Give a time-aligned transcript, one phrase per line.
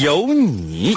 [0.00, 0.94] 有你。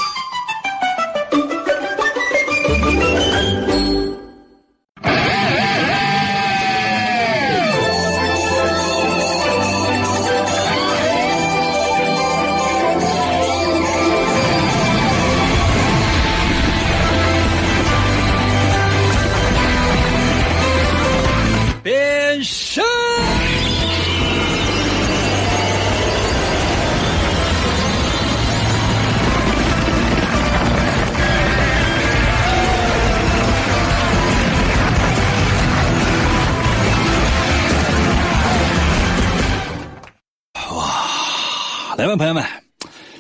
[42.18, 42.44] 朋友们，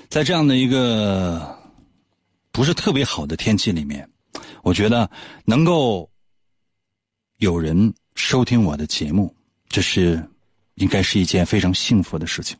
[0.09, 1.57] 在这样的一个
[2.51, 4.07] 不是特别好的天气里面，
[4.63, 5.09] 我觉得
[5.45, 6.09] 能够
[7.37, 9.33] 有人收听我的节目，
[9.69, 10.21] 这是
[10.75, 12.57] 应该是一件非常幸福的事情。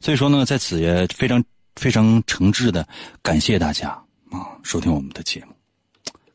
[0.00, 1.42] 所以说呢，在此也非常
[1.76, 2.86] 非常诚挚的
[3.22, 3.90] 感谢大家
[4.30, 5.52] 啊，收听我们的节目。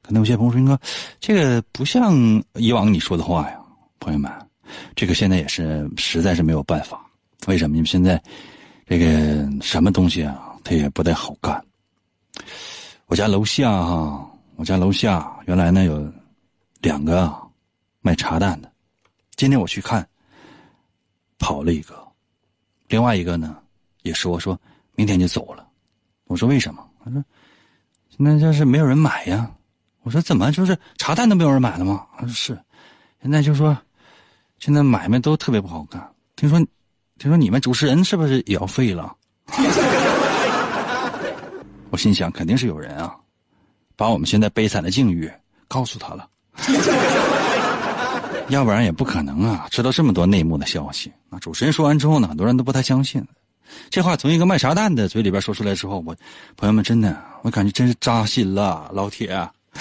[0.02, 0.80] 可能有些朋友说：“哥，
[1.20, 3.60] 这个不像以往你说的话呀。”
[4.00, 4.32] 朋友们，
[4.96, 7.06] 这个现在也是实在是没有办法。
[7.48, 7.78] 为什么？
[7.78, 8.22] 因为现在
[8.86, 11.64] 这个什么东西啊，它也不太好干。
[13.06, 16.12] 我家楼下哈，我家楼下原来呢有
[16.82, 17.34] 两个
[18.02, 18.72] 卖茶蛋的，
[19.36, 20.08] 今天我去看，
[21.38, 21.96] 跑了一个，
[22.88, 23.58] 另外一个呢
[24.02, 24.60] 也说说
[24.96, 25.68] 明天就走了。
[26.26, 26.88] 我说为什么？
[27.04, 27.24] 他说
[28.10, 29.50] 现在就是没有人买呀。
[30.02, 32.06] 我说怎么就是茶蛋都没有人买了吗？
[32.18, 32.60] 他说是，
[33.22, 33.78] 现在就说
[34.60, 36.14] 现在买卖都特别不好干。
[36.36, 36.60] 听说
[37.24, 39.16] 听说你们主持人是不是也要废了？
[41.90, 43.16] 我心想肯定是有人啊，
[43.96, 45.32] 把我们现在悲惨的境遇
[45.70, 46.28] 告诉他了，
[48.50, 51.10] 要不然也不可能啊，知道这么多内幕的消息。
[51.30, 53.26] 那主持人说完之后呢，很多人都不太相信。
[53.90, 56.14] 这话从一个卖茶蛋的嘴里边说出来之后，我
[56.58, 59.30] 朋友们真的，我感觉真是扎心了，老铁。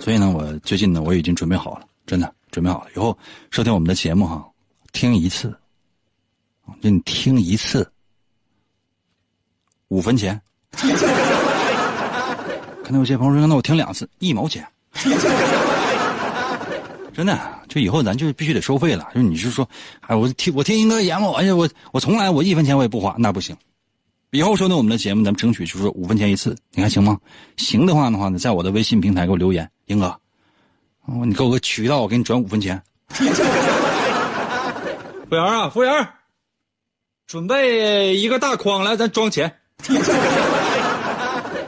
[0.00, 2.90] 所以呢，我最近呢，我已经准备好了，真的准备好了。
[2.96, 3.16] 以后
[3.52, 4.44] 收听我们的节目哈，
[4.98, 5.56] 听一次，
[6.82, 7.88] 就你听一次，
[9.86, 10.40] 五分钱。
[12.82, 14.66] 可能有些朋友说，那我听两次，一毛钱。
[17.14, 17.38] 真的，
[17.68, 19.08] 就以后咱就必须得收费了。
[19.14, 19.68] 就你是说，
[20.00, 23.56] 哎，我听我听英哥节目，哎呀，我我从来我一分钱我也不花，那不行。
[24.32, 27.16] 以后收听我们的节目，咱们争取就是五分钱一次，你看行吗？
[27.56, 30.18] 行的话的话呢，在我的微信平台给我留言，英哥，
[31.24, 32.82] 你给我个渠道，我给你转五分钱。
[35.28, 36.08] 服务员啊，服务员，
[37.26, 39.54] 准备一个大筐来，咱装钱。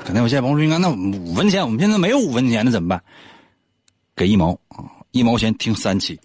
[0.02, 3.02] 可能有些朋友说，那五分钱，我们现在没有五分钱，那怎么办？
[4.16, 6.18] 给一毛啊，一毛钱听三期。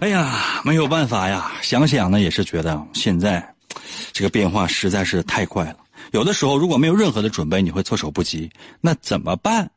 [0.00, 3.54] 哎呀，没有办法呀，想想呢也是觉得现在。
[4.12, 5.76] 这个变化实在是太快了，
[6.12, 8.50] 有的时候如果没有任何的准备，你会措手不及。
[8.80, 9.68] 那怎么办？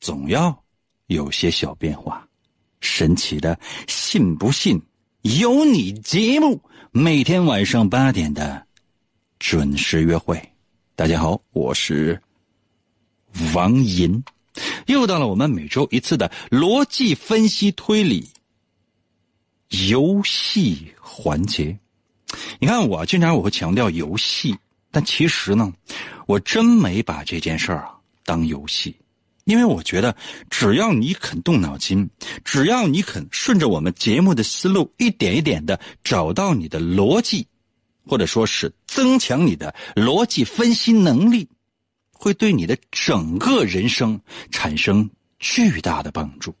[0.00, 0.64] 总要
[1.06, 2.26] 有些小变化。
[2.80, 4.80] 神奇的，信不信
[5.22, 6.60] 由你节目，
[6.92, 8.66] 每天晚上八点的
[9.38, 10.40] 准时约会。
[10.96, 12.20] 大家好，我是
[13.54, 14.22] 王银，
[14.86, 18.28] 又到了我们每周一次的逻辑分析推理
[19.88, 21.78] 游戏环节。
[22.58, 24.56] 你看，我经常我会强调游戏，
[24.90, 25.72] 但其实呢，
[26.26, 28.94] 我真没把这件事儿啊当游戏，
[29.50, 30.14] 因为我觉得，
[30.48, 32.08] 只要你肯动脑筋，
[32.44, 37.44] 只要你肯顺着我们节目的思路，一点一点的找到你的逻辑，
[38.06, 41.48] 或者说是增强你的逻辑分析能力，
[42.12, 44.20] 会对你的整个人生
[44.52, 45.10] 产生
[45.40, 46.54] 巨大的帮助。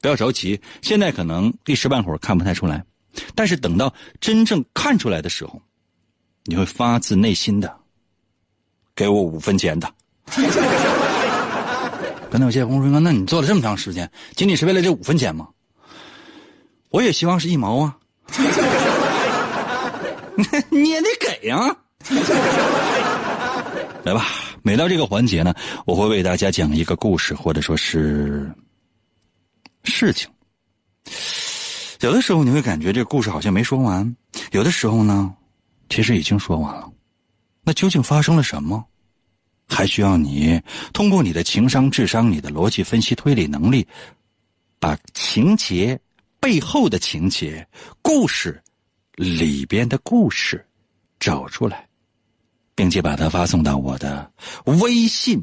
[0.00, 2.84] 不要着急，现在可能一时半会儿看不太出来。
[3.34, 5.60] 但是等到真正看出来的时候，
[6.44, 7.76] 你会发自内心的
[8.94, 9.92] 给我五分钱的。
[12.32, 15.46] 刚才有些朋友说：“那你做了这么长时间，仅仅是为了这五分钱吗？”
[16.88, 17.94] 我也希望是一毛啊！
[20.70, 21.76] 你也得给啊！
[24.02, 24.24] 来吧，
[24.62, 25.52] 每到这个环节呢，
[25.84, 28.50] 我会为大家讲一个故事，或者说是
[29.84, 30.26] 事情。
[32.00, 34.16] 有的时候你会感觉这个故事好像没说完，
[34.52, 35.34] 有的时候呢，
[35.90, 36.90] 其实已经说完了。
[37.62, 38.82] 那究竟发生了什么？
[39.72, 40.60] 还需要你
[40.92, 43.88] 通过你的情商、智商、你的逻辑分析、推理能力，
[44.78, 45.98] 把情节
[46.38, 47.66] 背后的情节、
[48.02, 48.62] 故事
[49.14, 50.64] 里边的故事
[51.18, 51.88] 找出来，
[52.74, 54.30] 并且把它发送到我的
[54.64, 55.42] 微信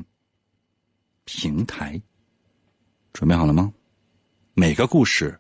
[1.26, 2.00] 平台。
[3.12, 3.74] 准备好了吗？
[4.54, 5.38] 每个故事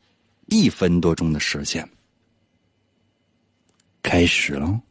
[0.47, 1.87] 一分多钟的时间，
[4.01, 4.81] 开始了。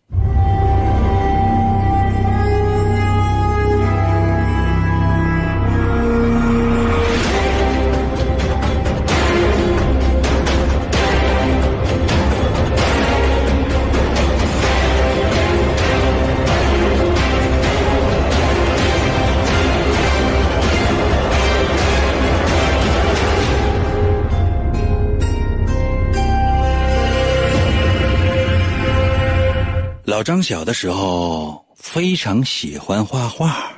[30.19, 33.70] 老张小的时候非常喜欢画画。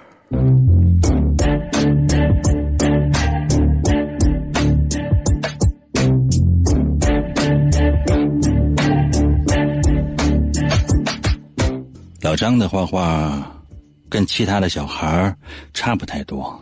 [12.22, 13.54] 老张的画画
[14.08, 15.36] 跟其他的小孩
[15.74, 16.58] 差不太多，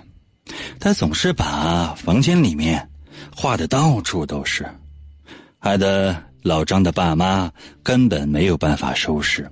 [0.81, 2.91] 他总是把房间里面
[3.33, 4.69] 画的到处都是，
[5.61, 6.28] 害得。
[6.43, 7.51] 老张的爸妈
[7.83, 9.51] 根本没有办法收拾，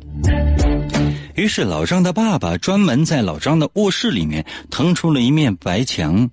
[1.34, 6.30] 于是老张的爸爸专门在老张的卧室里面腾出了一面白墙，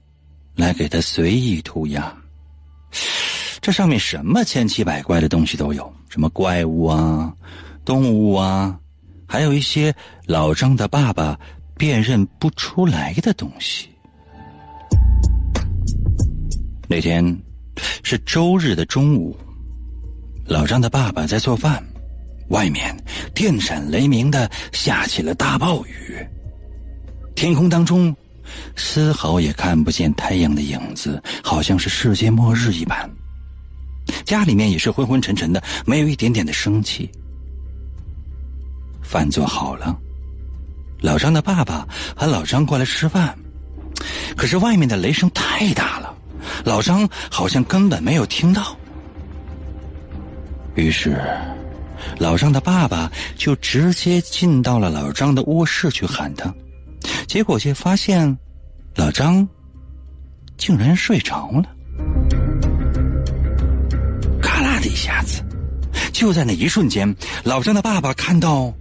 [0.55, 2.15] 来给他随意涂鸦。
[3.61, 7.33] 这上面什么千奇百怪的东西都有，什么怪物啊、
[7.83, 8.77] 动物啊，
[9.27, 9.93] 还有一些
[10.27, 11.37] 老张的爸爸
[11.77, 13.89] 辨认不出来的东西。
[16.87, 17.37] 那天
[18.03, 19.35] 是周日的中午。
[20.45, 21.81] 老张的爸爸在做饭，
[22.49, 22.95] 外面
[23.33, 26.17] 电闪雷鸣的下起了大暴雨，
[27.33, 28.13] 天空当中
[28.75, 33.09] 丝毫也看不见太阳的影子，好像是世界末日一般。
[34.25, 37.09] 家里面也是昏昏沉沉的，没有一点点的生气。
[39.01, 39.97] 饭做好了，
[40.99, 43.33] 老张的爸爸喊老张过来吃饭，
[44.35, 46.13] 可是外面的雷声太大了，
[46.65, 48.77] 老张好像根本没有听到。
[50.75, 51.21] 于是，
[52.17, 56.53] 老张的爸爸就直接进到了老张的卧室去喊他，
[57.27, 58.37] 结果却发现，
[58.95, 59.47] 老张
[60.57, 61.63] 竟然睡着了。
[64.41, 65.43] 咔啦的一下子，
[66.11, 68.73] 就在那一瞬间，老张的爸爸看到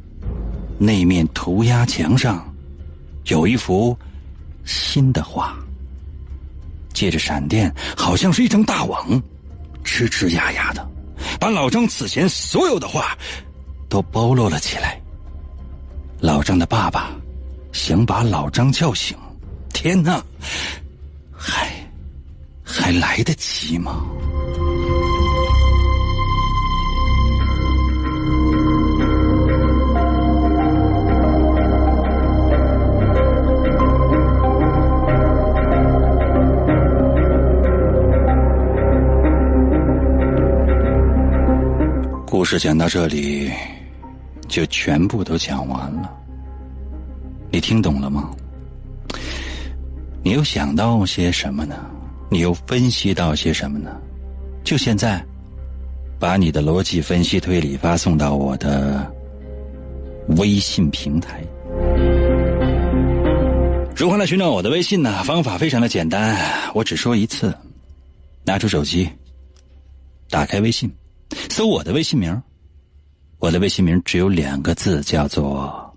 [0.78, 2.42] 那面涂鸦墙上
[3.26, 3.96] 有一幅
[4.64, 5.54] 新的画，
[6.94, 9.22] 借着闪电，好像是一张大网，
[9.84, 10.88] 吱吱呀呀的。
[11.42, 13.18] 把老张此前所有的话
[13.88, 15.02] 都包罗了起来。
[16.20, 17.10] 老张的爸爸
[17.72, 19.18] 想把老张叫醒，
[19.74, 20.24] 天哪，
[21.36, 21.68] 还
[22.62, 24.06] 还来得及吗？
[42.32, 43.52] 故事讲到这里，
[44.48, 46.10] 就全部都讲完了。
[47.50, 48.30] 你听懂了吗？
[50.24, 51.76] 你又想到些什么呢？
[52.30, 53.94] 你又分析到些什么呢？
[54.64, 55.22] 就现在，
[56.18, 59.06] 把你的逻辑分析推理发送到我的
[60.38, 61.44] 微信平台。
[63.94, 65.22] 如何来寻找我的微信呢？
[65.24, 66.34] 方法非常的简单，
[66.72, 67.54] 我只说一次：
[68.42, 69.06] 拿出手机，
[70.30, 70.90] 打开微信。
[71.50, 72.42] 搜我的微信名，
[73.38, 75.96] 我的微信名只有两个字，叫做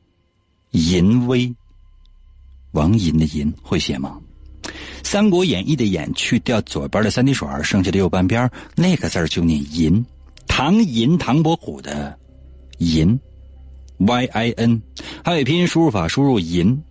[0.72, 1.54] “淫威”。
[2.72, 4.20] 王淫的淫会写吗？
[5.02, 10.04] 《三国演义》的演去掉左边的三滴水，剩下的右半边那个字就念淫。
[10.46, 12.18] 唐寅唐伯虎的
[12.78, 13.18] 淫
[13.98, 14.82] ，Y I N，
[15.24, 16.82] 汉语拼音输入法输入淫，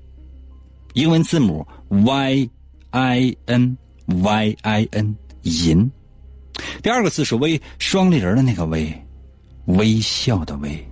[0.93, 2.49] 英文字母 Y
[2.89, 5.91] I N Y I N 淫。
[6.87, 8.89] 第二个字是“微”，双立人的那个“微”，
[9.75, 10.87] 微笑的“微”，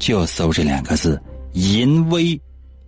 [0.00, 1.22] 就搜这两个字
[1.54, 2.36] “淫微”，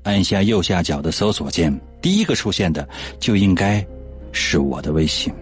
[0.03, 2.89] 按下右下角的搜索键，第一个出现的
[3.21, 3.87] 就应该
[4.33, 5.33] 是我的微信。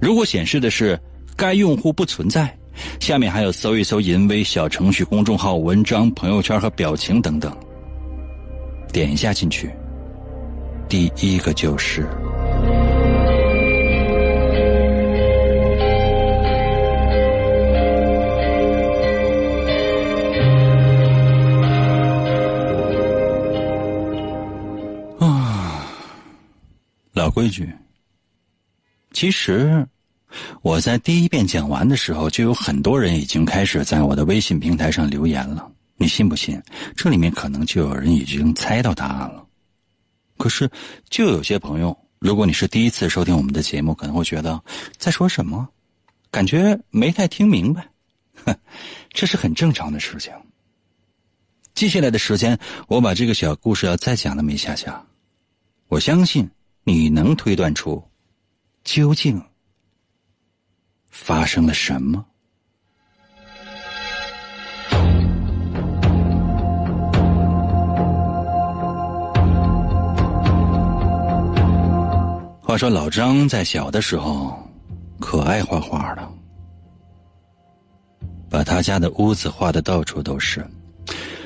[0.00, 0.96] 如果显示的是
[1.34, 2.56] 该用户不存在，
[3.00, 7.52] 下面还有搜一搜“淫微”小程序、公众号、文章、朋友圈和表情等等，
[8.92, 9.68] 点一下进去，
[10.88, 12.06] 第一个就是。
[27.34, 27.68] 规矩。
[29.12, 29.86] 其实，
[30.62, 35.70] 我在第一遍讲完的时候，就有很多人已经开始在我的微信平台上留言了。
[35.96, 36.60] 你信不信？
[36.96, 39.44] 这里面可能就有人已经猜到答案了。
[40.36, 40.70] 可是，
[41.10, 44.60] 就有些朋友，如果你是第一次收听我们的节目，可能会觉得
[44.96, 45.68] 在说什么，
[46.30, 47.88] 感觉没太听明白。
[48.44, 48.56] 哼
[49.14, 50.32] 这是很正常的事情。
[51.72, 55.04] 接下来的时间，我把这个小故事要再讲那么一下下，
[55.86, 56.50] 我相信
[56.86, 58.02] 你能推断出
[58.84, 59.42] 究竟
[61.08, 62.22] 发生了什么。
[72.60, 74.58] 话说老张在小的时候
[75.18, 76.30] 可爱画画了，
[78.50, 80.66] 把他家的屋子画的到处都是，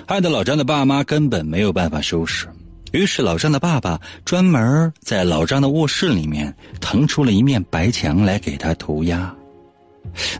[0.06, 2.48] 害得老张的爸妈根本没有办法收拾。
[2.92, 9.34] 于是老张的爸爸专门在老张的卧室里面腾出了一面白墙来给他涂鸦，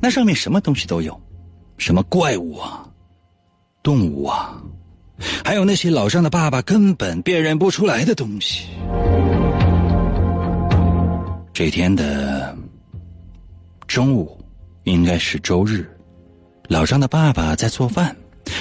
[0.01, 1.19] 那上面什么东西都有，
[1.77, 2.89] 什么怪物啊、
[3.83, 4.61] 动物啊，
[5.45, 8.67] 还有那些老张的爸爸根本辨认不出来的东西。
[11.53, 12.57] 这天的
[13.87, 14.43] 中午，
[14.85, 15.87] 应该是周日，
[16.69, 18.17] 老张的爸爸在做饭，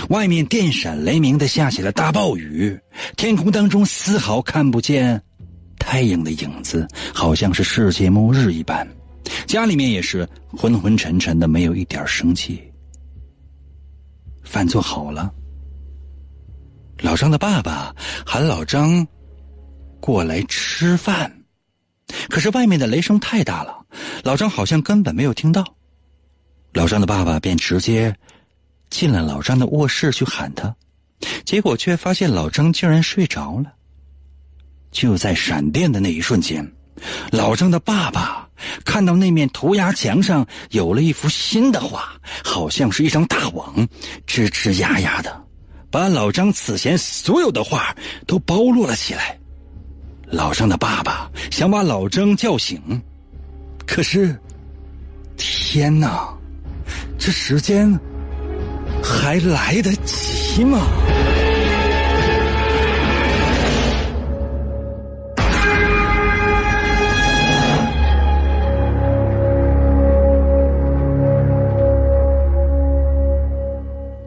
[0.09, 2.77] 外面电闪雷鸣的下起了大暴雨，
[3.15, 5.21] 天空当中丝毫看不见
[5.79, 8.87] 太阳的影子，好像是世界末日一般。
[9.45, 12.61] 家里面也是昏昏沉沉的，没有一点生气。
[14.43, 15.31] 饭做好了，
[16.99, 17.93] 老张的爸爸
[18.25, 19.05] 喊老张
[19.99, 21.31] 过来吃饭。
[22.29, 23.85] 可是外面的雷声太大了，
[24.23, 25.65] 老张好像根本没有听到。
[26.73, 28.15] 老张的爸爸便直接
[28.89, 30.75] 进了老张的卧室去喊他，
[31.45, 33.73] 结果却发现老张竟然睡着了。
[34.91, 36.71] 就在闪电的那一瞬间，
[37.31, 38.47] 老张的爸爸
[38.85, 42.13] 看到那面涂鸦墙上有了一幅新的画，
[42.43, 43.75] 好像是一张大网，
[44.25, 45.43] 吱吱呀呀的，
[45.91, 49.37] 把老张此前所有的画都包罗了起来。
[50.29, 52.81] 老张的爸爸想把老张叫醒，
[53.85, 54.37] 可是，
[55.37, 56.35] 天哪，
[57.19, 57.97] 这时间
[59.03, 60.79] 还来得及吗？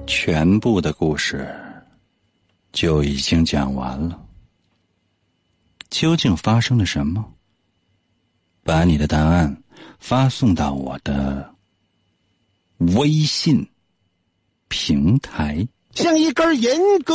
[0.06, 1.48] 全部的故事
[2.72, 4.18] 就已经讲完了。
[5.88, 7.24] 究竟发生了什么？
[8.62, 9.62] 把你的答案
[9.98, 11.52] 发送到我的
[12.94, 13.66] 微信
[14.70, 15.68] 平台。
[15.94, 17.14] 像一根严歌，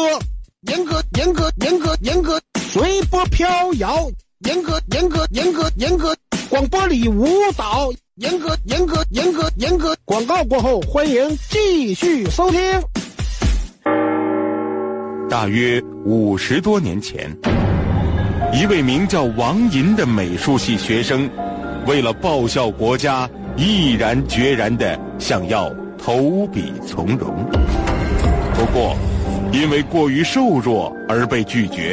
[0.67, 4.07] 严格严格严格严格随波飘摇，
[4.41, 6.15] 严格严格严格严格
[6.49, 7.25] 广播里舞
[7.57, 9.95] 蹈，严格严格严格严格。
[10.05, 12.59] 广告过后，欢迎继续收听。
[15.29, 17.35] 大约五十多年前。
[18.53, 21.29] 一位名叫王银的美术系学生，
[21.87, 25.69] 为了报效国家，毅然决然的想要
[26.05, 27.33] 投笔从戎。
[28.53, 28.95] 不过，
[29.51, 31.91] 因为过于瘦弱而被拒绝。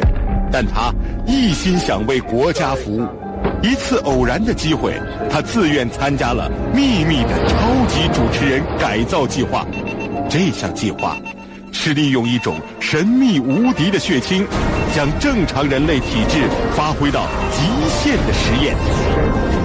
[0.52, 0.92] 但他
[1.26, 3.06] 一心想为国家服务。
[3.62, 4.92] 一次偶然的机会，
[5.30, 7.56] 他自愿参加了秘密的超
[7.88, 9.66] 级主持人改造计划。
[10.28, 11.16] 这项计划。
[11.74, 14.46] 是利用一种神秘无敌的血清，
[14.94, 18.76] 将正常人类体质发挥到极限的实验。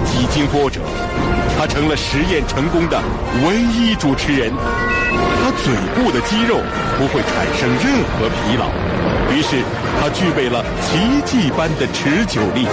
[0.06, 0.80] 几经波折，
[1.58, 3.02] 他成了实验成功的
[3.44, 4.52] 唯一主持人。
[5.42, 6.60] 他嘴部的肌肉
[6.96, 8.68] 不会产生任何疲劳，
[9.34, 9.56] 于是
[10.00, 12.66] 他具备了奇迹般的持久力。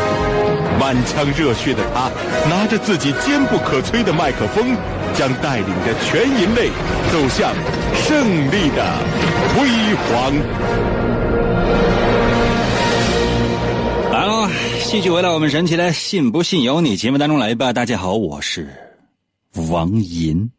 [0.79, 2.11] 满腔热血的他，
[2.49, 4.77] 拿着自己坚不可摧的麦克风。
[5.15, 6.67] 将带领着全人类
[7.09, 7.53] 走向
[7.95, 8.83] 胜利的
[9.55, 9.65] 辉
[10.11, 10.33] 煌。
[14.25, 14.49] 来了，
[14.89, 17.71] 继续回到我们神奇的“信不信由你”节目当中来吧。
[17.71, 18.67] 大家好，我是
[19.69, 20.49] 王银。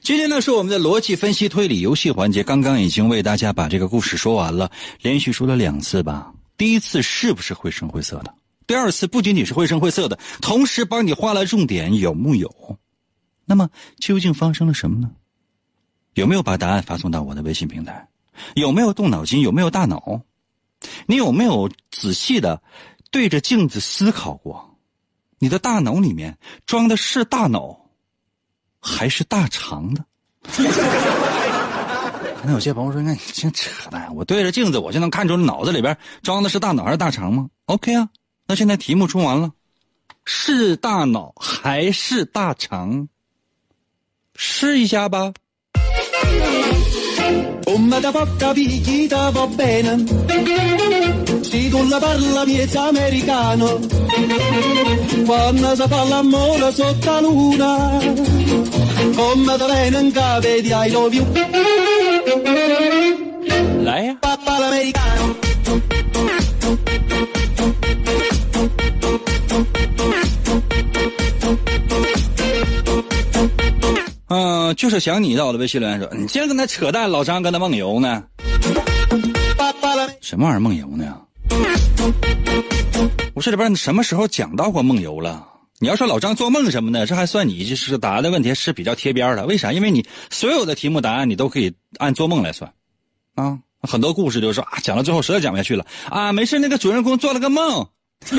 [0.00, 4.68] 今天呢是我们的逻辑分析推理游戏环节，刚刚已经为大家把这个故事说完了，
[5.02, 6.32] 连续说了两次吧。
[6.56, 8.34] 第一次是不是绘声绘色的？
[8.66, 12.52] 第二次不仅仅是绘声绘色的，同时帮你画了重点，有木有？
[13.44, 13.70] 那么
[14.00, 15.08] 究竟发生了什么呢？
[16.14, 18.08] 有没有把答案发送到我的微信平台？
[18.56, 19.42] 有没有动脑筋？
[19.42, 20.22] 有没有大脑？
[21.06, 22.62] 你有没有仔细的
[23.16, 24.76] 对着镜子思考过？
[25.38, 27.88] 你的大脑里面装的是大脑，
[28.78, 30.04] 还是大肠的？
[32.44, 34.14] 那有些朋友说：“那你净扯淡！
[34.14, 38.06] 我对着镜子，我就能看出脑子里边装的是大脑还是大肠吗？”OK 啊，
[38.46, 39.50] 那现在题目出完了，
[40.26, 43.08] 是大脑还是大肠？
[44.34, 45.32] 试一下吧。
[47.66, 50.04] Come da porca picchita va bene.
[51.42, 53.80] Se tu la parla miezza americano.
[55.26, 57.98] Quando si fa l'amore sotto la luna
[59.16, 61.26] Come da bene in cave di I love you.
[63.82, 65.36] 来呀！Papà l'americano
[74.74, 78.22] 就是想你到我的微信留言说，你净跟他扯淡，老张跟他梦游呢，
[80.20, 81.20] 什么玩意儿梦游呢？
[83.34, 85.46] 我这里边什么时候讲到过梦游了？
[85.78, 89.44] 你要说老张做梦什么的，这还算你就是答案的问题是比较贴边的。
[89.44, 89.72] 为啥？
[89.72, 92.72] 因为你所有的题目答案你都可以按做梦来算，
[93.34, 97.86] 啊，很多故事就是说啊，讲到最后实在讲不下去了啊，没事，那个主人公做了个梦。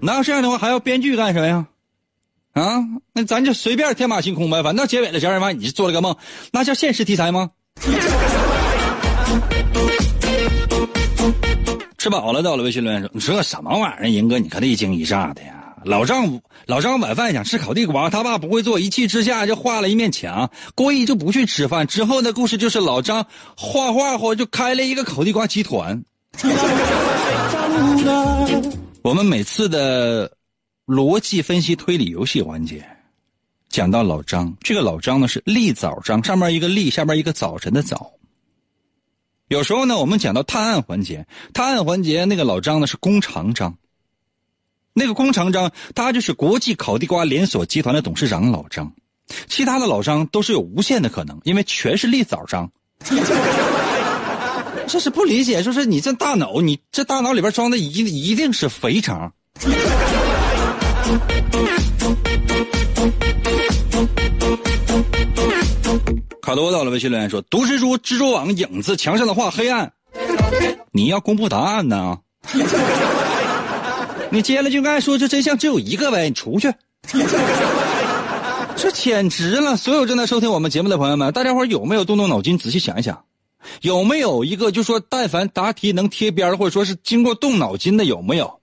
[0.00, 1.66] 哪有这样的话还要编剧干什么呀？
[2.52, 2.80] 啊，
[3.12, 6.16] 那咱就随便天马行空呗，反正到结尾的时候，妈你是做了个梦，
[6.52, 7.50] 那叫现实题材吗？
[11.96, 14.10] 吃饱了，到了微信留言说：“你说什么玩意儿？
[14.10, 15.74] 银哥，你可得一惊一乍的呀！
[15.84, 21.86] 老张，老张晚饭想吃烤地瓜，他爸不会做，一气之下就画了一面墙，故意就不去吃饭。
[21.86, 26.02] 之后的故事就是老张画画后就开了一个烤地瓜集团。
[29.02, 30.30] 我们每次的
[30.90, 32.84] 逻辑分析推理游戏环节，
[33.68, 38.10] 讲到老张，这个老张呢是立早张，上面一个立，下面一个早晨的早。
[39.46, 43.76] 有时候呢，我们讲到探案环节，探案环节那个老张呢是弓长张，
[44.92, 48.92] 那个弓长张他就是国际烤地瓜连锁集团的董事长老张，
[49.46, 52.68] 其他的老张都是有无限的可能，因为全是立早张。
[54.88, 57.92] 这是不理解，就是你这大脑，你这大脑里边装的一
[58.30, 59.32] 一定是肥肠。
[66.42, 69.92] 卡多到了微信留言说：“毒蜘蛛、蜘蛛网、影子，墙上的画黑暗。”
[70.92, 72.18] 你要公布答案呢？
[74.30, 76.72] 你接了就该说这真相只有一个呗，你出去。
[78.76, 79.76] 这简直了！
[79.76, 83.24] 所有正在收听我们节目的朋友们，大家伙有没有动动脑筋，仔细想一想，
[83.82, 88.59] 有没有一个就说但凡答题能贴边或者说是经过动脑筋的有没有？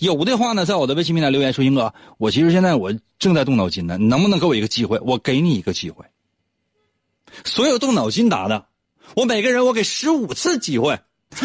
[0.00, 4.98] 有的话呢，在我的微信平台留言说：“英哥，我其实现在我正在动脑筋呢，你能不能给我一个机会？
[5.02, 6.04] 我给你一个机会。
[7.44, 8.66] 所有动脑筋答的，
[9.16, 10.98] 我每个人我给十五次机会。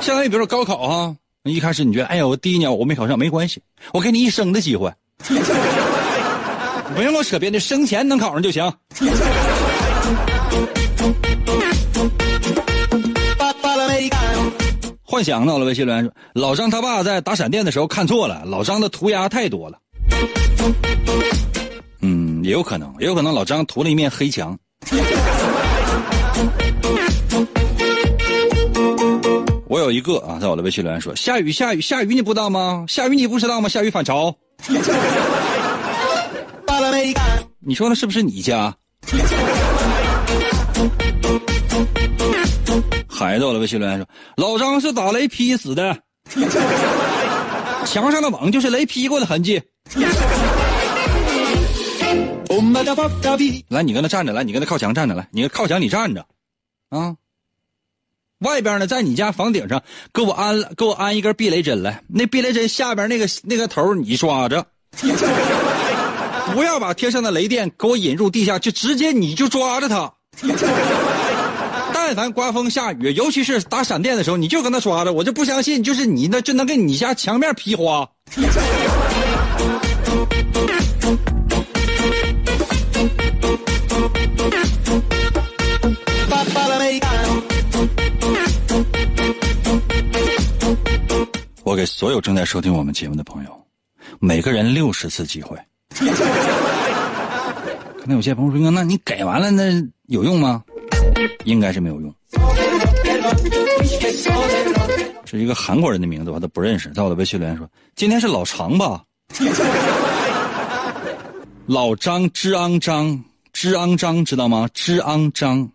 [0.00, 5.34] 相当于比如说高考哈，一开始你觉得哎呀我第一年我没考上没关系，我给你一生的机会，不
[7.02, 8.70] 用跟我扯别的，生前能考上就行。
[15.06, 19.78] 幻想到了微信留言说，老张他爸在打闪电的时候看错了，老张的涂鸦太多了。
[22.00, 24.58] 嗯，也有可能，也有可能老张涂了一面黑墙。
[29.68, 32.84] 我有一个啊，在我的微信留言说，下雨下雨下雨，你不知道吗？
[32.88, 33.68] 下雨你不知道吗？
[33.68, 34.34] 下雨反潮，
[37.60, 38.74] 你说的是不是你家？
[43.16, 45.98] 孩子，我的微信留言说，老张是打雷劈死的，
[47.86, 49.62] 墙上的网就是雷劈过的痕迹。
[53.68, 56.26] 来，你跟他站着，来，你跟他靠墙站着，来，你靠墙你站着，
[56.90, 57.16] 啊。
[58.40, 62.02] 外边呢，在你家房顶上给我安了，给我安一根避雷针来。
[62.06, 64.66] 那避雷针下边那个那个头你抓着，
[66.52, 70.12] 不要把天上的雷电给我引入地下，就直接你就抓着它。
[72.06, 78.08] 但凡刮风下雨，尤其是打闪电的时候，你就跟他刷着，我就不相信，就是你那就能给你家墙面劈花。
[91.64, 93.50] 我给所有正在收听我们节目的朋友，
[94.20, 95.58] 每个人六十次机会。
[95.98, 96.06] 可
[98.06, 99.64] 能有些朋友说：“那你给完了，那
[100.06, 100.62] 有用吗？”
[101.44, 102.12] 应该是没有用。
[105.24, 106.90] 是一个韩国人的名字，我都不认识。
[106.90, 109.02] 在我的微信留言说：“今天是老常吧？”
[111.66, 114.68] 老张之昂张之昂张知道吗？
[114.72, 115.68] 之昂张，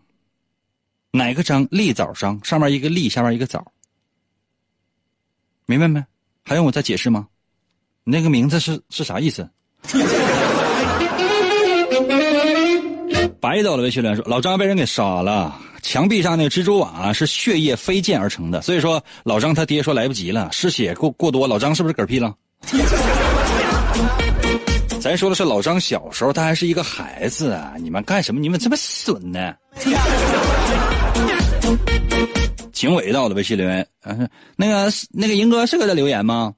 [1.10, 1.66] 哪个张？
[1.70, 3.64] 立枣张，上面一个立，下面一个枣。
[5.66, 6.02] 明白没？
[6.44, 7.28] 还用我再解释吗？
[8.04, 9.48] 你那个名字是是啥意思？
[13.42, 22.32] 白到了微信留言说，老张被人给杀了，墙壁上那个蜘蛛网啊是血液飞溅而成的，所以说老张他爹说来不及了，失血过过多，老张是不是嗝屁了？
[25.00, 27.72] 咱说的是老张小时候，他还是一个孩子啊！
[27.80, 28.40] 你们干什么？
[28.40, 29.52] 你们这么损呢？
[32.70, 36.52] 警伟到了微信留言，嗯，那个那个银哥是搁这留言吗？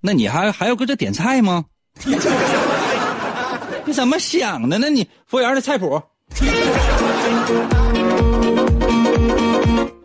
[0.00, 1.64] 那你还还要搁这点菜吗？
[3.92, 4.88] 怎么想的呢？
[4.88, 6.00] 你服务员的菜谱。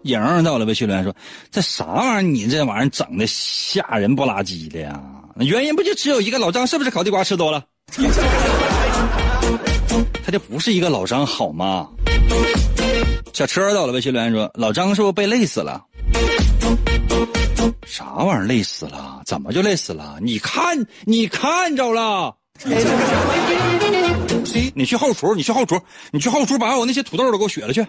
[0.04, 1.14] 莹儿到了微信留言说
[1.52, 2.22] ：“这啥玩意儿？
[2.22, 4.98] 你这玩意儿整的吓人不拉几的呀？
[5.38, 6.66] 原因不就只有一个老张？
[6.66, 7.62] 是不是烤地瓜吃多了？
[10.24, 11.90] 他就不是一个老张好吗？”
[13.34, 15.84] 小车到了微信留言说：“老张是不是被累死了？
[17.86, 19.22] 啥玩意儿累死了？
[19.26, 20.18] 怎么就累死了？
[20.22, 22.34] 你看，你看着了。”
[24.74, 25.80] 你去后厨，你去后厨，
[26.12, 27.86] 你去后厨把我那些土豆都给我削了去。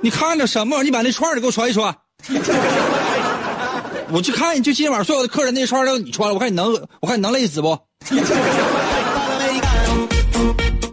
[0.00, 0.82] 你看着什么？
[0.82, 1.94] 你把那串儿给我穿一穿。
[4.10, 7.78] 我去看，就今晚所有的客人那串儿都你穿了，我看你能，我看你能累死不？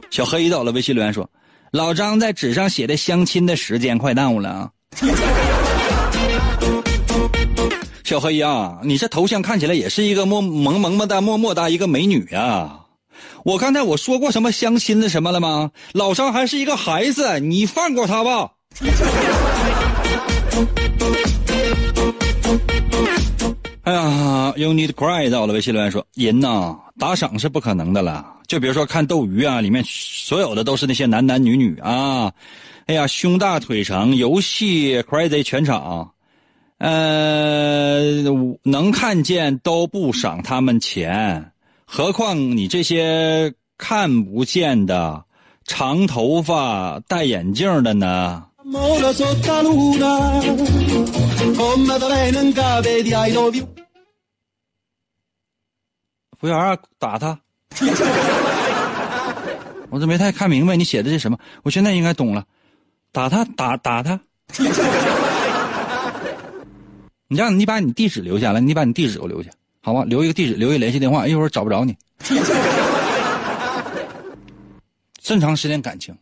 [0.10, 1.30] 小黑到了微信留言说
[1.72, 4.70] ：“老张在纸上写的相亲的时间快耽误了啊。”
[8.12, 12.82] 小黑呀，你这头像看起来也是一个么萌萌萌哒、默默哒一个美女呀。
[13.46, 15.72] 我刚才我说过什么相亲的什么了吗？
[15.94, 18.52] 老张还是一个孩子，你放过他吧。
[23.84, 28.26] 哎呀，You need cry 到了微信留言说，人呐，打赏是不可能的了。
[28.46, 32.30] 就比如说看斗鱼啊，里面所有的都是那些男男女女啊。
[32.88, 36.12] 哎呀，胸大腿长，游戏 crazy 全场。
[36.84, 38.24] 呃，
[38.64, 41.52] 能看见都不赏他们钱，
[41.86, 45.24] 何况你这些看不见的、
[45.64, 48.48] 长头发、戴眼镜的呢？
[56.40, 57.40] 服务员，打他！
[59.92, 62.44] 我这没太看明白你写的这什么，我现在应该懂了，
[63.12, 64.20] 打他，打打他。
[67.32, 70.04] 你让你把你地址留下来，你把你地址给我留下，好吧？
[70.04, 71.98] 留一个地址，留一个联系电话，一会儿找不着你。
[75.18, 76.14] 这么长时间感情，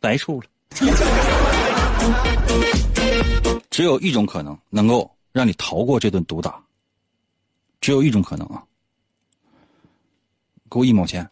[0.00, 0.46] 白处了。
[3.70, 6.62] 只有一种可能能够让你逃过这顿毒打，
[7.80, 8.62] 只有一种可能啊！
[10.70, 11.26] 给我一毛钱。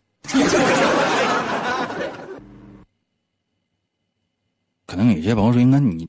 [4.86, 6.08] 可能有些朋友说：“应该你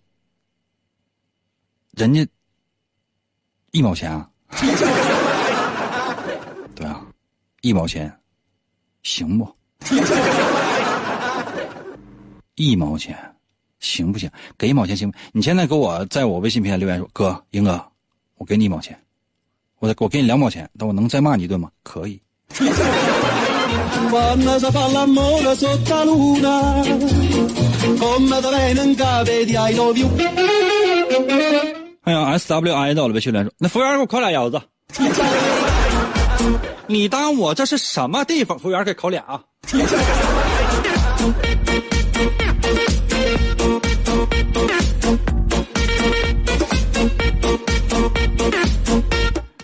[1.98, 2.26] 人家。”
[3.72, 4.28] 一毛钱啊？
[6.76, 7.02] 对啊，
[7.62, 8.12] 一毛钱，
[9.04, 9.48] 行不？
[12.56, 13.18] 一毛钱，
[13.80, 14.30] 行不行？
[14.58, 15.18] 给一毛钱行不？
[15.32, 17.82] 你现在给我在我微信平台留言说：“哥，英哥，
[18.38, 19.00] 我给你一毛钱，
[19.80, 21.70] 我我给你两毛钱，但我能再骂你一顿吗？
[21.84, 22.22] 可以。”
[32.04, 34.60] 哎呀，S W I 到了，微信连说，那服务员给我烤俩腰子。
[36.88, 38.58] 你当我这是什么地方？
[38.58, 39.24] 服务员给烤俩。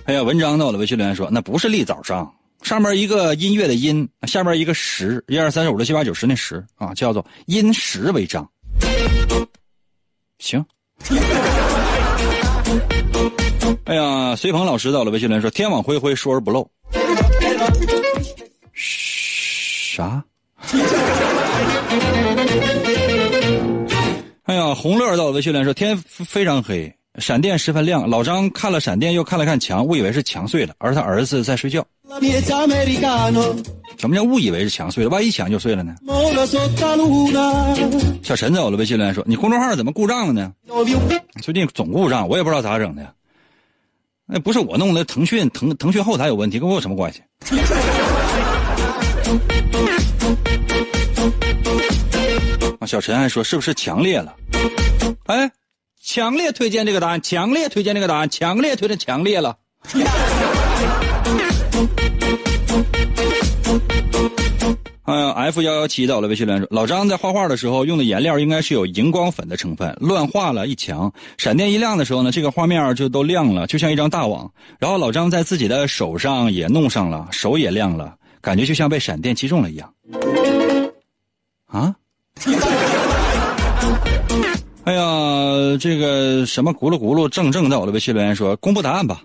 [0.05, 8.47] 哎呀，文章到了，微信留言说，那不是立早上，上面一个音乐的音，下面一个十，一二三四五六七八九十那十啊，叫做因十为章。
[10.37, 10.63] 行。
[13.85, 16.63] 哎呀，随鹏老师到了，微信来说：“天网恢恢，疏而不漏。”
[18.73, 20.23] 啥？
[24.43, 31.85] 哎呀，红乐到了，微信来说：“天非常黑，闪电十分亮。”老张看了闪电，又看了看墙，误以为是墙碎了，而他儿子在睡觉。
[33.97, 35.09] 什么叫误以为是墙碎了？
[35.09, 35.95] 万一墙就碎了呢？
[38.23, 40.53] 小陈在我的微信留言说：“你公众号怎么故障了呢？
[41.41, 43.13] 最近总故障，我也不知道咋整的。”
[44.29, 47.21] 那不是我弄的，腾讯腾腾讯后台有问题，跟我有什么关系？
[52.79, 54.35] 啊，小陈还说是不是强烈了？
[55.27, 55.49] 哎，
[56.03, 59.57] 强烈推荐这个答案，强烈推荐这个答案，强烈推荐强烈了。
[65.07, 71.09] 哎呀，F 幺幺七到了微信留言说，老张在画画的时候用的颜料应该是有荧光粉的成分，乱画了一墙。
[71.37, 74.51] 闪电一亮的时候呢，这个画面就都亮了，就像一张大网。
[74.79, 78.15] 然后老张在自己的手上也弄上了，手也亮了。
[78.41, 79.93] 感觉就像被闪电击中了一样。
[81.67, 81.95] 啊？
[84.83, 85.01] 哎呀，
[85.79, 89.21] 这个什么咕噜咕噜正正在我的微信留言说公布答案吧。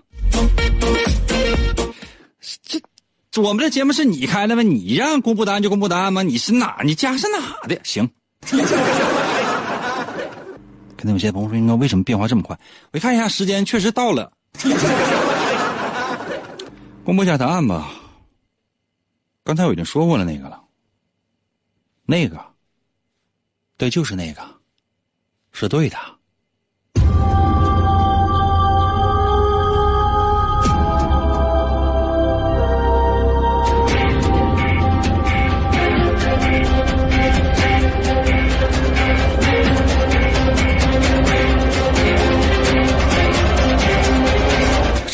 [3.41, 4.61] 我们这节目是你开的吗？
[4.61, 6.21] 你让公布答案就公布答案吗？
[6.21, 6.81] 你是哪？
[6.83, 7.79] 你家是哪的？
[7.83, 8.09] 行。
[10.95, 12.57] 可能有些朋友说：“应该为什么变化这么快？”
[12.93, 14.31] 我一看一下时间，确实到了。
[17.03, 17.91] 公布一下答案吧。
[19.43, 20.61] 刚才我已经说过了那个了。
[22.05, 22.39] 那个，
[23.77, 24.41] 对，就是那个，
[25.51, 25.97] 是对的。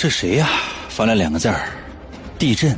[0.01, 0.47] 这谁呀？
[0.87, 1.67] 发来两个字儿：
[2.37, 2.73] 地震。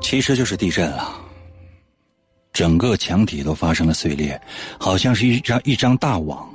[0.00, 1.14] 其实就是地震了，
[2.52, 4.40] 整个墙体都发生了碎裂，
[4.76, 6.52] 好像是一张一张大网。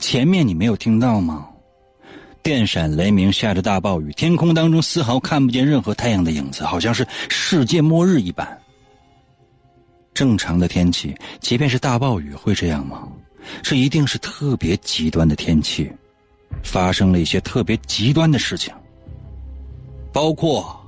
[0.00, 1.48] 前面你没有听到吗？
[2.42, 8.46] 电闪雷鸣，下着大暴雨，天空当中丝毫看不见任何太阳的影子，好像是世界末日一般。
[10.14, 13.08] 正常的天气，即便是大暴雨，会这样吗？
[13.62, 15.92] 这一定是特别极端的天气，
[16.62, 18.72] 发生了一些特别极端的事情，
[20.12, 20.80] 包括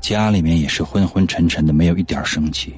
[0.00, 2.74] 家里面也是昏昏沉沉的，没有一点生气。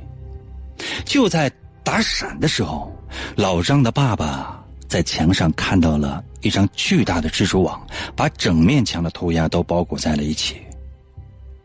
[1.05, 1.49] 就在
[1.85, 2.91] 打闪的时候，
[3.37, 10.57] 老张的爸爸在墙上看到了一张巨大的蜘蛛网，把整面墙的涂鸦都包裹在了一起。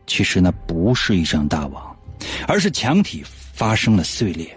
[0.06, 1.96] 其实那不是一张大网，
[2.46, 3.24] 而是墙体。
[3.52, 4.56] 发生了碎裂，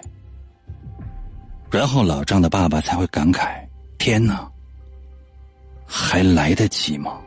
[1.69, 3.55] 然后老张的爸爸才会感慨
[3.99, 4.49] ：“天哪，
[5.85, 7.19] 还来得及吗？”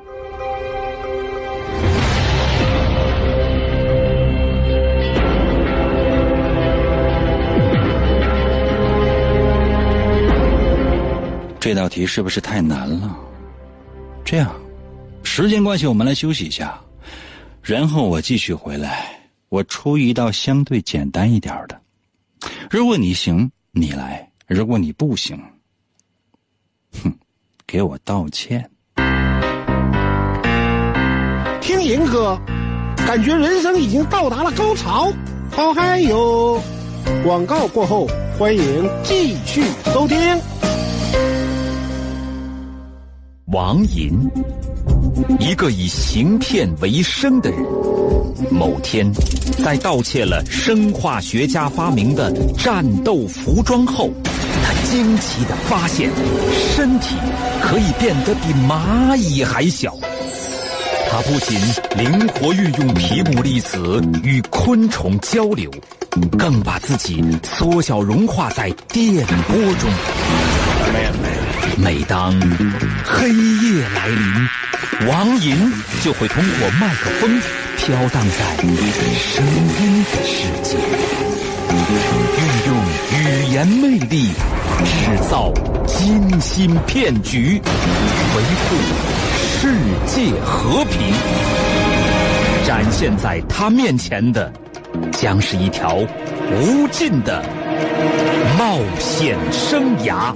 [11.61, 13.15] 这道题是不是太难了？
[14.25, 14.51] 这样，
[15.23, 16.81] 时间关系，我们来休息一下，
[17.63, 19.18] 然后我继续回来。
[19.49, 21.81] 我出一道相对简单一点的，
[22.71, 25.41] 如果你行，你来；如果你不行，
[27.03, 27.11] 哼，
[27.67, 28.71] 给我道歉。
[31.63, 32.39] 听银哥，
[32.97, 35.11] 感觉人生已经到达了高潮，
[35.51, 36.63] 好嗨哟！
[37.25, 38.07] 广告过后，
[38.39, 40.19] 欢迎继续收听。
[43.51, 44.31] 王银，
[45.41, 47.59] 一个以行骗为生的人。
[48.51, 49.11] 某天，
[49.65, 54.11] 在盗窃了生化学家发明的战斗服装后，
[54.63, 56.11] 他惊奇的发现，
[56.77, 57.17] 身体
[57.63, 59.97] 可以变得比蚂蚁还小。
[61.11, 61.59] 他不仅
[61.97, 65.71] 灵活运用皮姆粒子与昆虫交流，
[66.39, 69.91] 更把自己缩小融化在电波中。
[71.77, 72.33] 每当
[73.05, 77.41] 黑夜来临，王银就会通过麦克风
[77.77, 78.57] 飘荡在
[79.17, 80.77] 声音的世界，
[82.37, 82.69] 运用
[83.13, 84.33] 语言魅力
[84.85, 84.91] 制
[85.31, 85.53] 造
[85.87, 87.61] 精心骗局，
[88.37, 88.77] 维护
[89.37, 89.73] 世
[90.07, 91.15] 界和平。
[92.67, 94.53] 展现在他面前的，
[95.13, 97.43] 将是一条无尽的
[98.59, 100.35] 冒险生涯。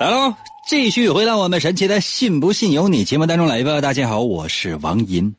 [0.00, 0.34] 来喽，
[0.66, 3.80] 继续回到我们神奇的“信不信由你”节目当中来吧。
[3.80, 5.32] 大家好，我是王银，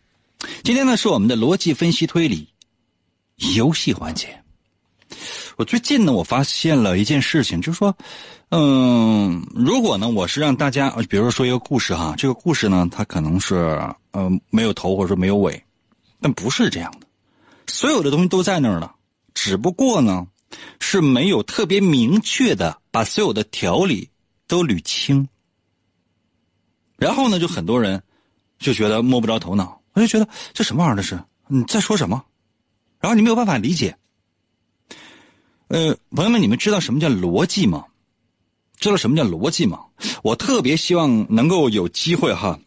[0.63, 2.48] 今天呢是我们的逻辑分析推理
[3.56, 4.41] 游戏环节。
[5.58, 7.93] 我最近呢，我发现了一件事情，就是说，
[8.50, 13.78] 嗯，如果呢，我是让大家，比如说说一个故事哈，这个故事呢，它可能是
[14.13, 15.62] 嗯没有头或者说没有尾，
[16.22, 17.08] 但不是这样的，
[17.67, 18.96] 所有的东西都在那儿了，
[19.34, 20.26] 只不过呢
[20.80, 24.10] 是没有特别明确的把所有的条理。
[24.46, 25.28] 都捋清，
[26.98, 28.04] 然后呢，就很多人
[28.60, 30.96] 就觉得摸不着头脑，我就觉得这什么玩意儿？
[30.98, 32.24] 这是你在说什么？
[33.00, 33.98] 然后你没有办法理解。
[35.70, 37.86] 呃，朋友们，你们知道什么叫逻辑吗？
[38.78, 39.80] 知道什么叫逻辑吗？
[40.22, 42.60] 我特别希望能够有机会哈，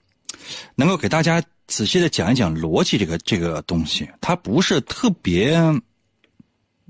[0.74, 4.08] 能够给大家仔细的讲一讲逻辑这个这个东西。
[4.20, 5.56] 它不是特别，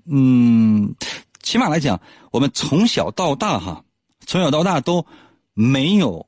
[0.09, 0.95] 嗯，
[1.43, 3.85] 起码来讲，我们从小到大哈。
[4.27, 5.07] 从小到大都
[5.55, 6.27] 没有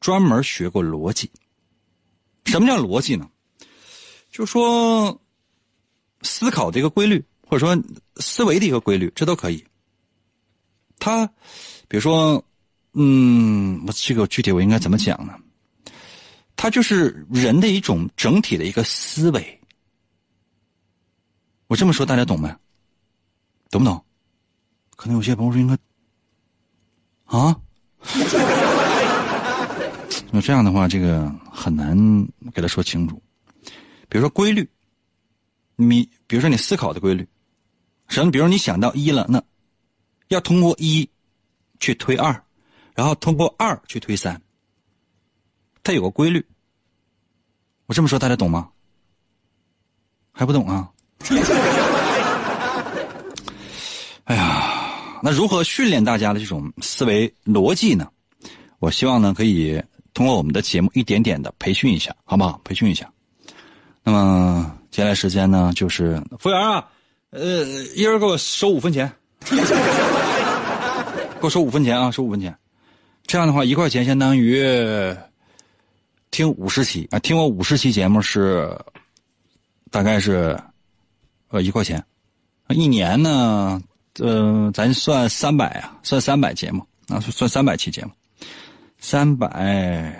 [0.00, 1.30] 专门学过逻辑。
[2.44, 3.26] 什么叫逻辑呢？
[4.30, 5.18] 就说
[6.22, 7.82] 思考的一个规律，或者说
[8.16, 9.64] 思维的一个规律，这都可以。
[10.98, 11.26] 他，
[11.88, 12.44] 比如说，
[12.92, 15.34] 嗯，我这个具体我应该怎么讲呢？
[16.56, 19.60] 它就是人的一种整体的一个思维。
[21.66, 22.54] 我这么说大家懂没？
[23.70, 24.04] 懂不懂？
[24.96, 25.76] 可能有些朋友说应该
[27.24, 27.60] 啊，
[30.30, 31.96] 那这样的话，这个很难
[32.54, 33.20] 给他说清楚。
[34.08, 34.68] 比如说规律，
[35.74, 37.26] 你比如说你思考的规律，
[38.08, 38.30] 什么？
[38.30, 39.42] 比如你想到一了，那
[40.28, 41.08] 要通过一
[41.80, 42.44] 去推二，
[42.94, 44.40] 然后通过二去推三，
[45.82, 46.46] 它有个规律。
[47.86, 48.70] 我这么说大家懂吗？
[50.30, 50.92] 还不懂啊？
[54.24, 58.08] 哎呀，那如何训练大家的这种思维逻辑呢？
[58.78, 59.82] 我希望呢可以
[60.14, 62.58] 通过我们的节目一点点的培训一下，好不好？
[62.64, 63.10] 培训一下。
[64.02, 66.86] 那么接下来时间呢，就是服务员啊，
[67.30, 69.10] 呃，一人给我收五分钱，
[69.40, 69.56] 给
[71.40, 72.56] 我收五分钱啊，收五分钱。
[73.26, 74.62] 这样的话，一块钱相当于
[76.30, 78.74] 听五十期啊，听我五十期节目是
[79.90, 80.58] 大概是
[81.48, 82.04] 呃一块钱，
[82.68, 83.80] 一年呢，
[84.20, 88.10] 呃，咱算三百啊，算三百节目啊，算三百期节目，
[88.98, 90.12] 三百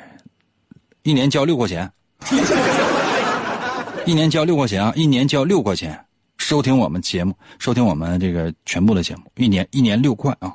[1.02, 1.90] 一年交六块钱。
[4.06, 4.92] 一年交六块钱啊！
[4.94, 5.98] 一年交六块钱，
[6.36, 10.54] 收听我们节目，收听我们这个全部的节目，一年一年六块啊！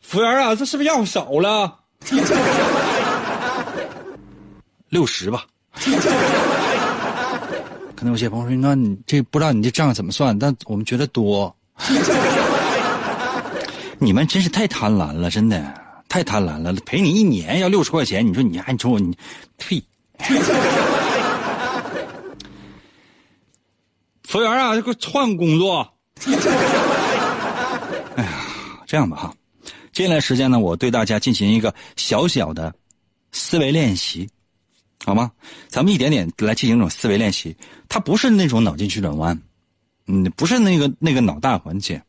[0.00, 1.78] 服务员啊，这是不是要少了？
[4.88, 5.46] 六十吧。
[7.94, 11.54] 可能有些朋友说：“那你这不知道你这账怎么算？”但我们觉得多。
[13.98, 15.74] 你们真是太贪婪了，真的
[16.08, 16.72] 太贪婪了！
[16.86, 19.16] 赔你一年要六十块钱，你说你还你说我你，
[19.58, 19.82] 呸！
[24.22, 25.88] 服务员啊，给我换工作。
[28.16, 28.30] 哎呀，
[28.86, 29.34] 这样吧哈，
[29.92, 32.72] 接下来时间呢，我对大家进行一个小小的
[33.32, 34.28] 思维练习，
[35.04, 35.30] 好吗？
[35.68, 37.56] 咱们一点点来进行这种思维练习。
[37.88, 39.40] 它不是那种脑筋急转弯，
[40.06, 42.02] 嗯，不是那个那个脑大环节，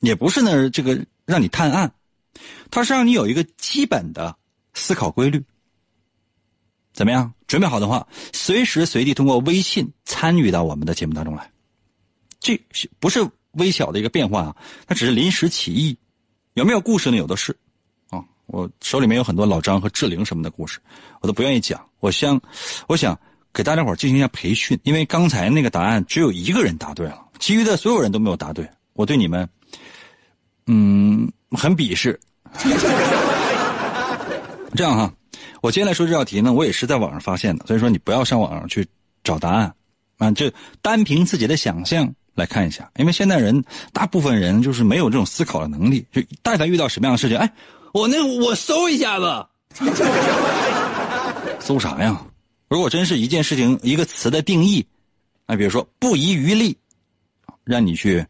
[0.00, 1.92] 也不是那这个让你探案，
[2.70, 4.34] 它是让你有一个基本的
[4.72, 5.44] 思考规律。
[6.92, 7.32] 怎么样？
[7.46, 11.50] 准备好的话，随时随地通过微信参与到我们的节目当中来。
[12.40, 15.96] 这是不是微小的一个变化啊，它只是临时起意。
[16.54, 17.16] 有没有故事呢？
[17.16, 17.56] 有的是。
[18.10, 20.78] 啊，我手里面有很多老张和志玲什么的故事，
[21.20, 21.84] 我都不愿意讲。
[21.98, 22.40] 我想，
[22.86, 23.18] 我想
[23.54, 28.68] 给大家伙进行一下培训，因为刚才那个答案只有一个人答对了，其余的所有人都没有答对。
[28.94, 29.48] 我对你们，
[30.66, 32.18] 嗯，很鄙视。
[34.74, 35.12] 这样哈。
[35.60, 38.84] 我接下来说这道题呢，我也是在网上发现的，所以说你不要上网上去
[39.22, 39.72] 找答案，
[40.18, 40.50] 啊，就
[40.82, 47.50] 单凭自己的想象来看一下，因为现在人大部分人就是没有这种思考的能力，就但凡遇到什么样的事情，哎，
[47.92, 49.46] 我那我搜一下子，
[51.60, 52.20] 搜啥呀？
[52.68, 54.84] 如果真是一件事情一个词的定义，
[55.46, 56.76] 啊，比如说不遗余力，
[57.62, 58.24] 让你去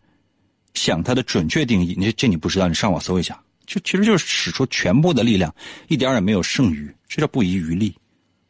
[0.75, 3.40] 想它的准确定义，你这你不知道，你上网搜一下。
[3.66, 5.55] 就其实就是使出全部的力量，
[5.88, 7.97] 一点也没有剩余，这叫不遗余力，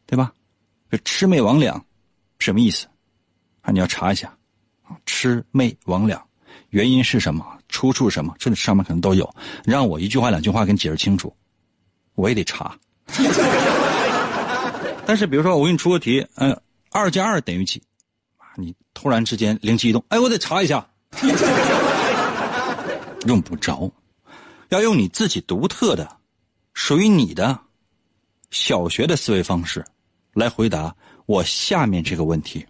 [0.05, 0.33] 对吧？
[0.91, 1.81] 这魑魅魍魉
[2.39, 2.85] 什么意思？
[3.61, 4.35] 啊，你要查一下，
[5.05, 6.19] 魑魅魍魉
[6.71, 7.45] 原因是什么？
[7.69, 8.35] 出处什么？
[8.37, 9.33] 这上面可能都有。
[9.63, 11.33] 让我一句话两句话给你解释清楚，
[12.15, 12.77] 我也得查。
[15.05, 16.59] 但是比如说我给你出个题，嗯，
[16.91, 17.81] 二加二等于几？
[18.57, 20.87] 你突然之间灵机一动，哎，我得查一下，
[23.27, 23.91] 用不着。
[24.69, 26.17] 要用你自己独特的、
[26.73, 27.59] 属于你的
[28.49, 29.85] 小学的思维方式
[30.33, 30.93] 来回答
[31.27, 32.65] 我下面这个问题。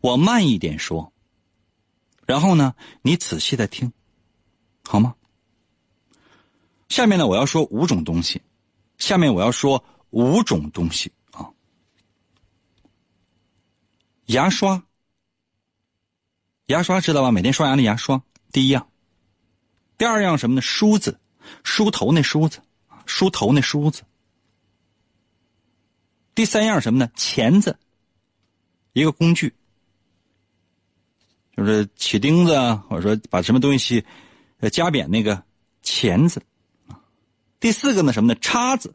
[0.00, 1.12] 我慢一点说，
[2.26, 3.90] 然后呢，你仔细的听，
[4.84, 5.14] 好吗？
[6.88, 8.40] 下面呢，我要说五种东西。
[8.98, 11.48] 下面我要说五种东西啊。
[14.30, 14.84] 牙刷，
[16.66, 17.32] 牙刷知道吧？
[17.32, 18.88] 每天刷牙的牙刷，第一样。
[19.98, 20.62] 第二样什么呢？
[20.62, 21.18] 梳子。
[21.64, 22.60] 梳头那梳子，
[23.06, 24.02] 梳头那梳子。
[26.32, 27.10] 第三样什么呢？
[27.16, 27.76] 钳子，
[28.92, 29.52] 一个工具，
[31.56, 34.04] 就是起钉子啊，或者说把什么东西
[34.60, 35.42] 呃夹扁那个
[35.82, 36.40] 钳子。
[37.58, 38.38] 第四个呢什么呢？
[38.40, 38.94] 叉子，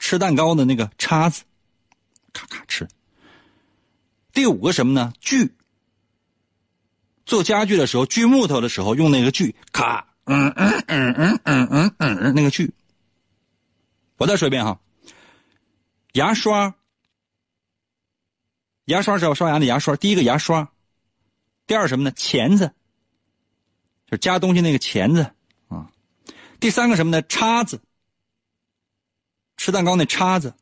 [0.00, 1.44] 吃蛋糕的那个叉子，
[2.32, 2.88] 咔咔吃。
[4.36, 5.14] 第五个什么呢？
[5.18, 5.56] 锯，
[7.24, 10.06] 做家具的时候锯木头的时候用那个锯，咔。
[10.26, 12.74] 嗯嗯嗯嗯嗯嗯嗯，那个锯。
[14.18, 14.78] 我再说一遍哈，
[16.12, 16.74] 牙刷，
[18.84, 19.96] 牙刷是要刷牙的牙刷。
[19.96, 20.70] 第一个牙刷，
[21.66, 22.10] 第二什么呢？
[22.10, 22.74] 钳子，
[24.10, 25.32] 就夹东西那个钳子
[25.68, 25.90] 啊。
[26.60, 27.22] 第三个什么呢？
[27.22, 27.80] 叉子，
[29.56, 30.52] 吃蛋糕那叉子。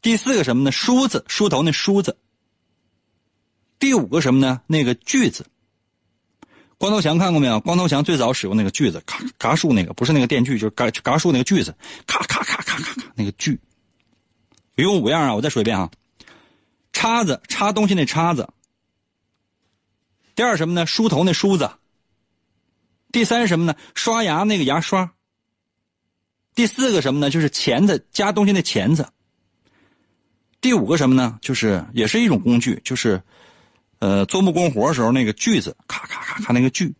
[0.00, 0.70] 第四个什么呢？
[0.70, 2.16] 梳子，梳头那梳子。
[3.78, 4.60] 第五个什么呢？
[4.66, 5.46] 那个锯子。
[6.76, 7.58] 光头强看过没有？
[7.60, 11.74] 光头强最早使用那个锯子，咔嘎树那个，不是那个电锯，就是嘎嘎树那个锯子，
[12.06, 13.58] 咔咔咔咔咔咔那个锯。
[14.76, 15.90] 一共五样啊，我再说一遍啊。
[16.92, 18.48] 叉子，插东西那叉子。
[20.36, 20.86] 第二什么呢？
[20.86, 21.68] 梳头那梳子。
[23.10, 23.74] 第三什么呢？
[23.94, 25.10] 刷牙那个牙刷。
[26.54, 27.28] 第四个什么呢？
[27.28, 29.08] 就是钳子，夹东西那钳子。
[30.60, 31.38] 第五个什么呢？
[31.40, 33.20] 就是也是一种工具，就是，
[33.98, 36.94] 呃，做木工活时候那个锯子，咔咔咔咔那个锯。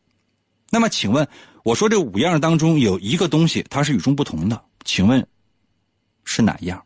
[0.70, 1.26] 那么，请问，
[1.62, 5.26] 我说这五样当中有一个东西它是与众不同的，请问
[6.24, 6.84] 是哪一样？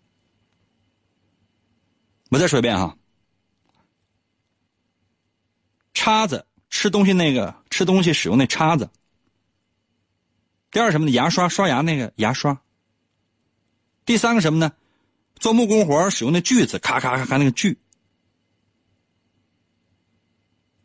[2.30, 2.96] 我再说一遍哈。
[5.94, 8.88] 叉子，吃东西那个吃东西使用那叉子。
[10.70, 11.12] 第二什么呢？
[11.12, 12.58] 牙刷，刷牙那个牙刷。
[14.04, 14.72] 第三个什么呢？
[15.36, 17.78] 做木工活使用的锯子，咔咔咔咔那个锯。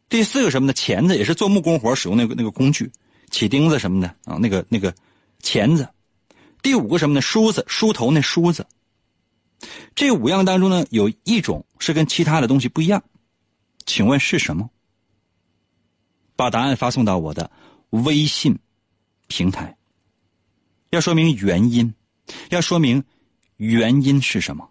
[0.10, 0.74] 第四个什么呢？
[0.74, 2.92] 钳子也是做木工活使用那个那个工具，
[3.30, 4.94] 起钉子什么的啊，那个那个
[5.40, 5.88] 钳子。
[6.62, 7.22] 第五个什么呢？
[7.22, 8.66] 梳子，梳头那梳子。
[9.96, 13.04] 这五样当中呢，有一种是跟其他的东西不一样，
[13.86, 14.70] 请问是什么？
[16.36, 17.50] 把答案发送到我的
[17.90, 18.58] 微信
[19.28, 19.76] 平台。
[20.92, 21.94] 要说明原因，
[22.50, 23.04] 要说明
[23.58, 24.70] 原因是什么，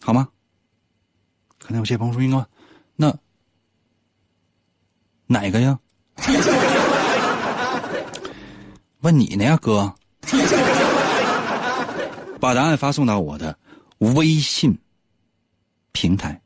[0.00, 0.28] 好吗？
[1.58, 2.46] 可能有些朋友说：“英哥，
[2.94, 3.18] 那
[5.26, 5.78] 哪个呀？”
[9.00, 9.92] 问你呢呀，哥。
[12.40, 13.56] 把答案发送到我的
[13.98, 14.76] 微信
[15.92, 16.38] 平台，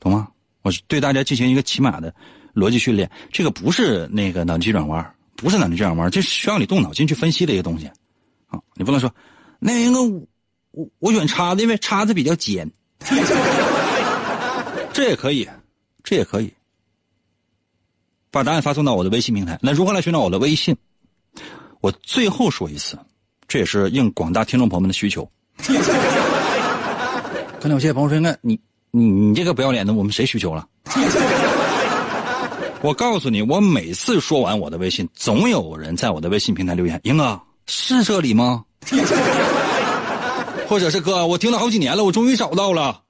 [0.00, 0.28] 懂吗？
[0.62, 2.12] 我是对大家进行一个起码的
[2.52, 3.08] 逻辑训练。
[3.30, 7.86] 这个不是那个脑筋急转弯，不是脑筋急转弯，这是需要你动脑筋去分析的一个东西。
[8.48, 9.12] 啊，你不能说
[9.60, 10.02] 那个
[10.72, 12.68] 我我选叉子，因为叉子比较尖。
[14.92, 15.48] 这也可以，
[16.02, 16.52] 这也可以。
[18.32, 19.58] 把答案发送到我的微信平台。
[19.62, 20.74] 那如何来寻找我的微信？
[21.82, 22.98] 我最后说一次。
[23.46, 25.30] 这也是应广大听众朋友们的需求。
[27.60, 28.58] 可能有些朋友说：“那你
[28.90, 30.66] 你你这个不要脸的，我们谁需求了？”
[32.80, 38.64] 我告诉你，我每次说完我的微信，总有人在我的微信平台留言：“英哥，是这里吗？”
[40.66, 43.02] 或者是哥，我听了好几年了，我终于找到了。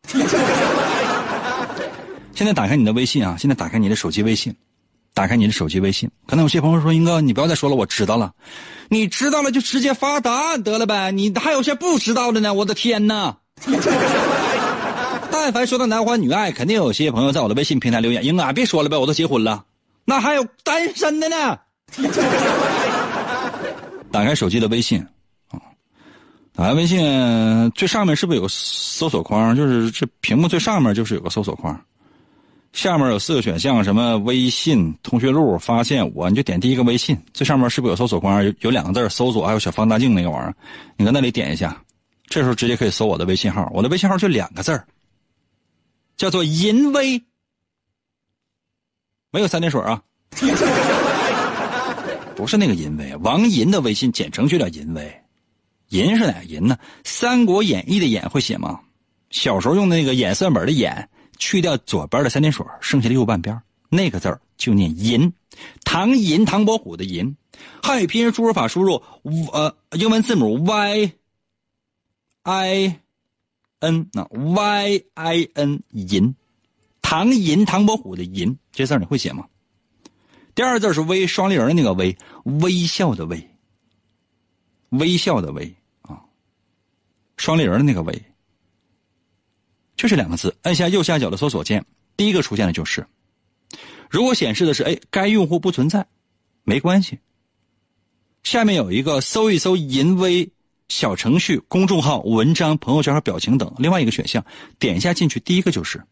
[2.34, 3.36] 现在打开你的微信啊！
[3.38, 4.52] 现在打开你的手机微信。
[5.14, 8.32] 打开你的手机微信，可能有些朋友说：“英哥，你不要再说了，我知道了。
[8.88, 13.36] 你知道了就直接发答案得了呗，你还有些不知道的呢。”我的天哪！
[15.30, 19.64] 但凡说到男欢女爱，肯定有些朋友在我的微信平台留言：“英哥，别说了呗，我都结婚了。”
[20.04, 21.58] 那还有单身的呢。
[24.10, 25.00] 打开手机的微信
[25.50, 25.60] 啊，
[26.54, 29.56] 打开微信最上面是不是有个搜索框？
[29.56, 31.78] 就是这屏幕最上面就是有个搜索框。
[32.72, 38.42] 下面有四个选项，什么微信、同学录、发现我，你就点第一个微信，最上面是不是有搜索框？
[38.42, 40.54] 有有两个字搜索，还有小放大镜那个玩意儿，
[40.96, 41.78] 你搁那里点一下，
[42.28, 43.70] 这时候直接可以搜我的微信号。
[43.74, 44.82] 我的微信号就两个字
[46.16, 47.22] 叫做“淫威”，
[49.30, 50.02] 没有三点水啊，
[52.34, 55.14] 不是那个淫威，王银的微信简称就叫淫威。
[55.90, 56.74] 银是哪个银呢？
[57.04, 58.80] 《三国演义》的演会写吗？
[59.28, 61.06] 小时候用的那个演算本的演。
[61.44, 65.32] 去掉左边的三点水，剩下的右半边那个字就念“银”，
[65.82, 67.36] 唐寅唐伯虎的“寅”，
[67.82, 69.02] 汉语拼音输入法输入
[69.52, 71.10] 呃英文字母 y
[72.44, 72.96] i
[73.80, 76.32] n 那 y i n 银，
[77.02, 79.48] 唐寅唐伯虎的“寅”这字你会写吗？
[80.54, 83.50] 第二字是微双立人的那个微，微笑的微，
[84.90, 86.22] 微笑的微啊，
[87.36, 88.31] 双立人的那个微。
[90.02, 91.84] 就这两个字，按下右下角的搜索键，
[92.16, 93.06] 第一个出现的就是。
[94.10, 96.04] 如果显示的是哎，该用户不存在，
[96.64, 97.20] 没关系。
[98.42, 100.50] 下面有一个搜一搜“淫威”
[100.90, 104.44] 小程序、公众号、文章、朋友圈和表情等，另外一个选项，
[104.76, 106.02] 点一下进去，第一个就是。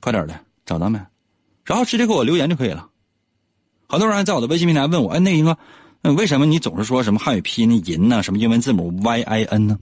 [0.00, 0.98] 快点的，找到没？
[1.66, 2.88] 然后直接给我留言就可以了。
[3.88, 5.58] 好多人还在我的微信平台问我，哎，那个，
[6.14, 8.22] 为什么你总是说什么汉语拼音“淫”呢？
[8.22, 9.78] 什么英文字母 “y i n” 呢？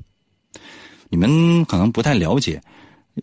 [1.10, 2.62] 你们可能不太了解，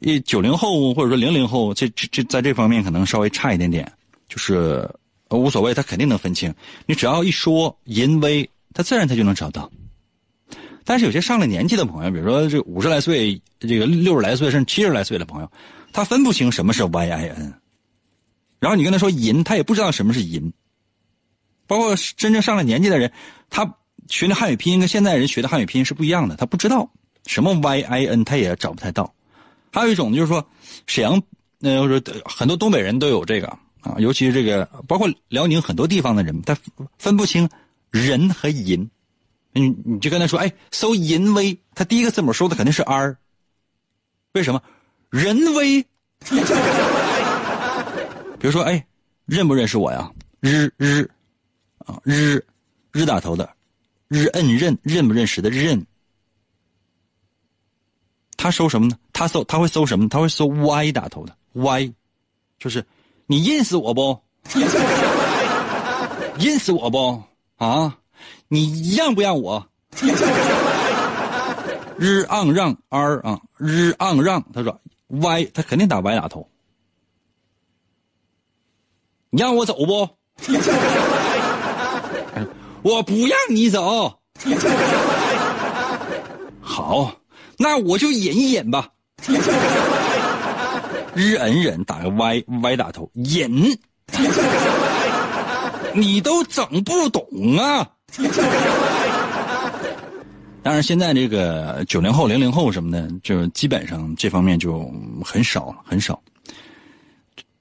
[0.01, 3.91] 一九零后或者说零零后，这这这在这方面可能稍微差一点点，
[4.29, 4.87] 就是
[5.29, 6.53] 无所谓，他肯定能分清。
[6.85, 9.71] 你只要一说“淫威”，他自然他就能找到。
[10.83, 15.51] 但是有些上了年纪的朋友，比如说这五十来岁、这个六十来岁甚至七十来岁的朋友，
[15.91, 17.53] 他分不清什么是 y i n。
[18.59, 20.51] 然后你跟他说银，他也不知道什么是银。
[21.67, 23.11] 包括真正上了年纪的人，
[23.49, 23.75] 他
[24.07, 26.89] 学的汉语拼音跟现在人学的汉语拼音是不一样的，他不知道
[27.27, 29.13] 什么 y i n，他也找不太到。
[29.71, 30.43] 还有一种就是说，
[30.87, 31.21] 沈阳，
[31.61, 33.47] 呃，说很多东北人都有这个
[33.81, 36.57] 啊，尤其是这个，包括辽宁很多地方的人，他
[36.97, 37.47] 分不清
[37.91, 38.89] 人和银。
[39.53, 43.15] 你你就跟他说，哎，搜淫威，他第一个字母搜的肯定是 r。
[44.33, 44.61] 为什么？
[45.09, 45.85] 人威。
[48.39, 48.85] 比如说，哎，
[49.25, 50.11] 认不认识我呀？
[50.39, 51.09] 日日，
[51.79, 52.43] 啊日
[52.91, 53.49] 日打头的，
[54.07, 55.83] 日摁认认不认识的认。
[58.47, 58.95] 他搜什么呢？
[59.11, 60.07] 他搜他会搜什么？
[60.07, 61.91] 他会搜 y 打头的 y，
[62.57, 62.81] 就是
[63.25, 64.17] 你认识我不？
[66.39, 67.21] 认识我不？
[67.57, 67.97] 啊，
[68.47, 69.67] 你让不让我？
[71.97, 74.79] 日昂让 r 啊，日昂让，他说
[75.09, 76.47] y，他肯定打 y 打头。
[79.29, 80.07] 你让我走不？
[82.81, 84.17] 我不让你走。
[86.61, 87.11] 好，
[87.57, 88.89] 那我就忍一忍吧。
[91.13, 93.77] 日 恩忍打个 y y 打头，忍。
[95.93, 97.89] 你都整不懂啊！
[100.61, 104.91] 当然，现在这个九零后、零零后什么的，就基本上这方面就
[105.25, 106.21] 很少，很少。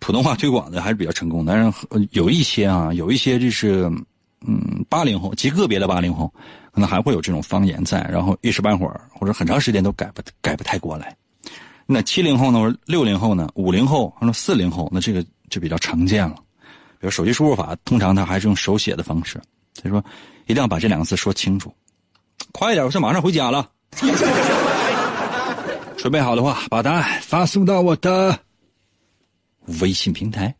[0.00, 1.72] 普通话推广的还是比较成功，但是
[2.10, 3.90] 有一些啊，有一些就是
[4.46, 6.30] 嗯八零后，极个别的八零后，
[6.76, 11.16] 可能还会有这种方言在，然后一时半会儿或者很长时间都改不改不太过来。
[11.86, 16.34] 那七零后呢，六零后呢，五零后，或者四零后，那这个就比较常见了。
[16.98, 19.40] 比如手机输入法，通常它还是用手写的方式，
[19.72, 20.04] 所以说
[20.44, 21.74] 一定要把这两个字说清楚。
[22.52, 23.66] 快点，我是马上回家了。
[25.96, 28.38] 准备好的话，把答案发送到我的
[29.80, 30.54] 微信平台。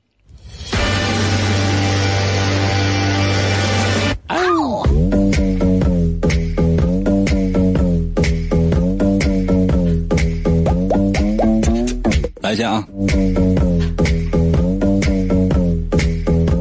[12.46, 12.86] 来一下啊！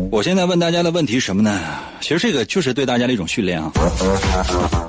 [0.09, 1.61] 我现在问大家的问题是什么呢？
[2.01, 3.71] 其实这个就是对大家的一种训练啊。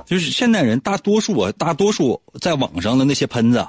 [0.06, 3.62] 就是现代人大多数啊，大多数在网上的那些喷子，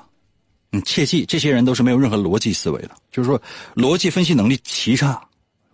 [0.70, 3.42] 你，切记，这些人都是没有任何逻辑思维的，就是说
[3.76, 5.22] 逻辑分析能力极差，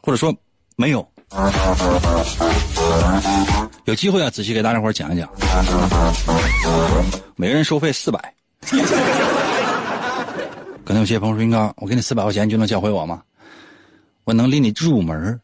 [0.02, 0.36] 或者说
[0.76, 1.08] 没有。
[3.86, 5.30] 有机会啊，仔细给大家伙讲一讲。
[7.36, 8.34] 每个人收费四百。
[10.86, 13.22] 可能有些朋友说：“云哥，我给你四百块钱，你就能教会我吗？
[14.26, 15.40] 我能领你入门。”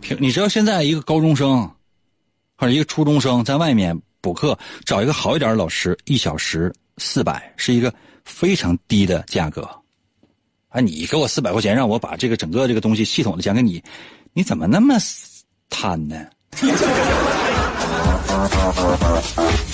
[0.00, 1.70] 平，你知道现在一个高中生，
[2.56, 7.92] 或者一个初中生在外面补课，找一个好一点的老师，一小时四百，是一个
[8.24, 9.68] 非常低的价格。
[10.70, 13.82] 啊，你给我四百块钱，让我把这个整个这个东西系统的讲给你，
[14.32, 14.96] 你怎么那么
[15.68, 16.24] 贪呢？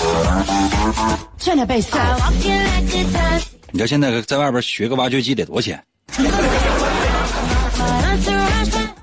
[3.70, 5.84] 你知道现在在外边学个挖掘机得多少钱？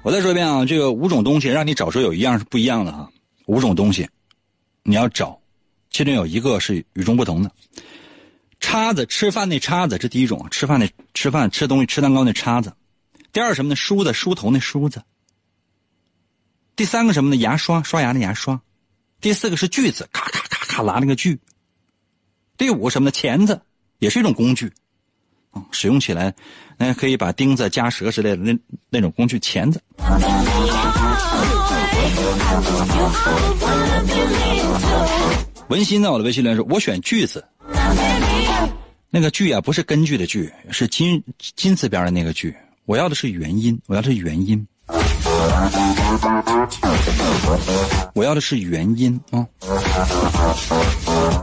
[0.03, 3.07] 我再说一遍啊，这个五种东西让你找出有一样是不一样的哈。
[3.45, 4.09] 五种东西，
[4.83, 5.39] 你要找，
[5.91, 7.51] 其中有一个是与众不同的。
[8.59, 12.73] 叉子，吃饭那叉子，这第一种，吃饭那吃饭吃东西吃蛋糕那叉子。
[13.31, 13.75] 第二什么呢？
[13.75, 15.03] 梳子，梳头那梳子。
[16.75, 17.35] 第三个什么呢？
[17.35, 18.59] 牙刷，刷牙的牙刷。
[19.19, 20.30] 第四个是锯子，咔
[20.71, 21.37] 咔咔咔拉那个锯。
[22.57, 23.11] 第五什么呢？
[23.11, 23.59] 钳子，
[23.99, 24.71] 也是一种工具，
[25.51, 26.33] 啊，使用起来，
[26.77, 28.57] 那可以把钉子、夹舌之类的那
[28.89, 29.81] 那种工具，钳子。
[35.67, 37.43] 文心在我的微信里面说：“我选锯子。”
[39.13, 41.21] 那个锯啊，不是根据的锯，是金
[41.55, 42.55] 金字边的那个锯。
[42.85, 44.65] 我要的是元音，我要的是元音。
[48.13, 49.45] 我要的是原因啊！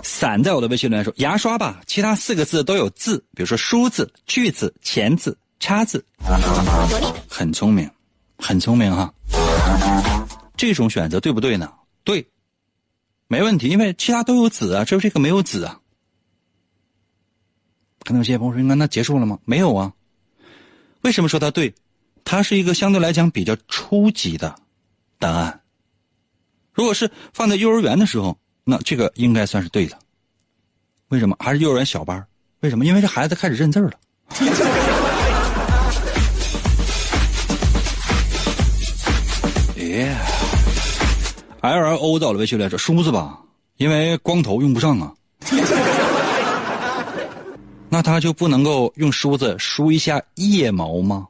[0.03, 6.05] 散在我的微信里面说牙刷吧，其他四个字都有字，比如说梳子、锯子、钳子、叉子，
[7.29, 7.91] 很聪明，
[8.39, 9.13] 很聪明哈。
[10.57, 11.73] 这种选择对不对呢？
[12.05, 12.27] 对，
[13.27, 15.79] 没问题，因为其他都有子啊，只有这个没有子啊。
[18.05, 19.93] 可能有些朋友说：“那那结束了吗？”没有啊。
[21.03, 21.75] 为什么说它对？
[22.25, 24.55] 它是一个相对来讲比较初级的
[25.19, 25.61] 答案。
[26.79, 29.99] 如果是放在幼儿园的时候，那这个应该算是对的。
[31.09, 31.35] 为什么？
[31.41, 32.25] 还是幼儿园小班？
[32.61, 32.85] 为什么？
[32.85, 33.91] 因为这孩子开始认字了。
[39.75, 40.17] 耶
[41.63, 43.41] ，L L O 到了微信来说梳子吧，
[43.79, 45.13] 因为光头用不上啊。
[47.91, 51.27] 那他就不能够用梳子梳一下腋毛吗？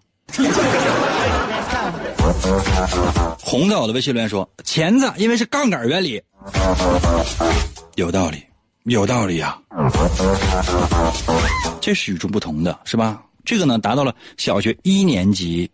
[3.41, 6.23] 红枣的微信留言说：“钳子，因为是杠杆原理，
[7.95, 8.43] 有道理，
[8.85, 9.59] 有道理呀、
[11.81, 13.23] 这是与众不同的，是吧？
[13.45, 15.71] 这个呢，达到了小学一年级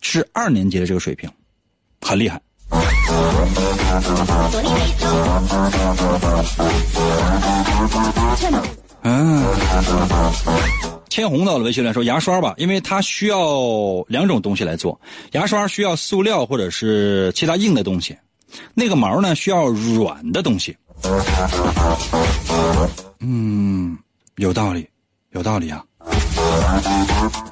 [0.00, 1.30] 至二年级的这个水平，
[2.02, 2.40] 很厉害。
[9.02, 9.42] 嗯，
[11.16, 15.00] 千红到了微信来说牙刷吧，因为它需要两种东西来做，
[15.32, 18.14] 牙刷需要塑料或者是其他硬的东西，
[18.74, 20.76] 那个毛呢需要软的东西。
[23.20, 23.96] 嗯，
[24.34, 24.86] 有道理，
[25.30, 25.82] 有道理啊。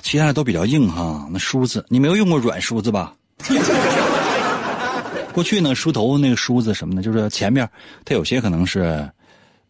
[0.03, 3.15] 其他的都比较硬哈，那梳子你没有用过软梳子吧？
[5.33, 7.67] 过去呢，梳头那个梳子什么的，就是前面
[8.05, 9.11] 它有些可能是，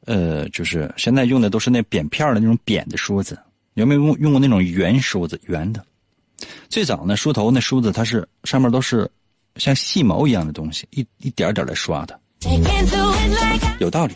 [0.04, 3.38] 呃，就是现在用的都是那扁片的那种扁的梳子。
[3.74, 5.84] 有没有用用过那种圆梳子，圆的？
[6.68, 9.10] 最早呢，梳头那梳子它是上面都是
[9.56, 12.18] 像细毛一样的东西，一一点点的刷的，
[13.80, 14.14] 有道理。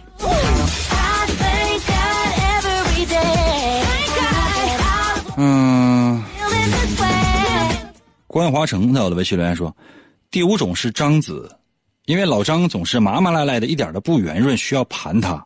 [5.36, 6.22] 嗯，
[8.26, 9.74] 关华成在我的微信留言说，
[10.30, 11.56] 第五种是张子，
[12.06, 15.44] 因为老张总是麻麻赖赖的，一点都不圆润，需要盘他。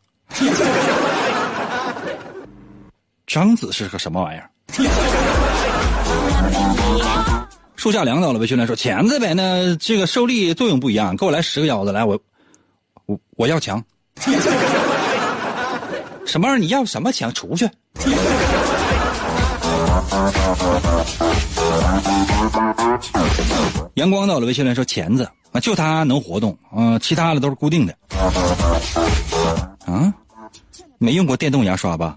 [3.26, 4.50] 张子是个什么玩意儿？
[7.76, 12.18] 树下凉到了，微信留言说钳子呗，那这个受力作用不一样，给我来十个腰子，来我
[13.06, 13.82] 我我要强。
[16.24, 16.58] 什么玩意儿？
[16.58, 17.32] 你要什么强？
[17.34, 17.68] 出去！
[23.94, 27.92] 阳光到了，微信来说钳子啊，就它能活动，嗯、其他的都是固定的。
[29.86, 30.14] 啊，
[30.98, 32.16] 没用过电动牙刷吧？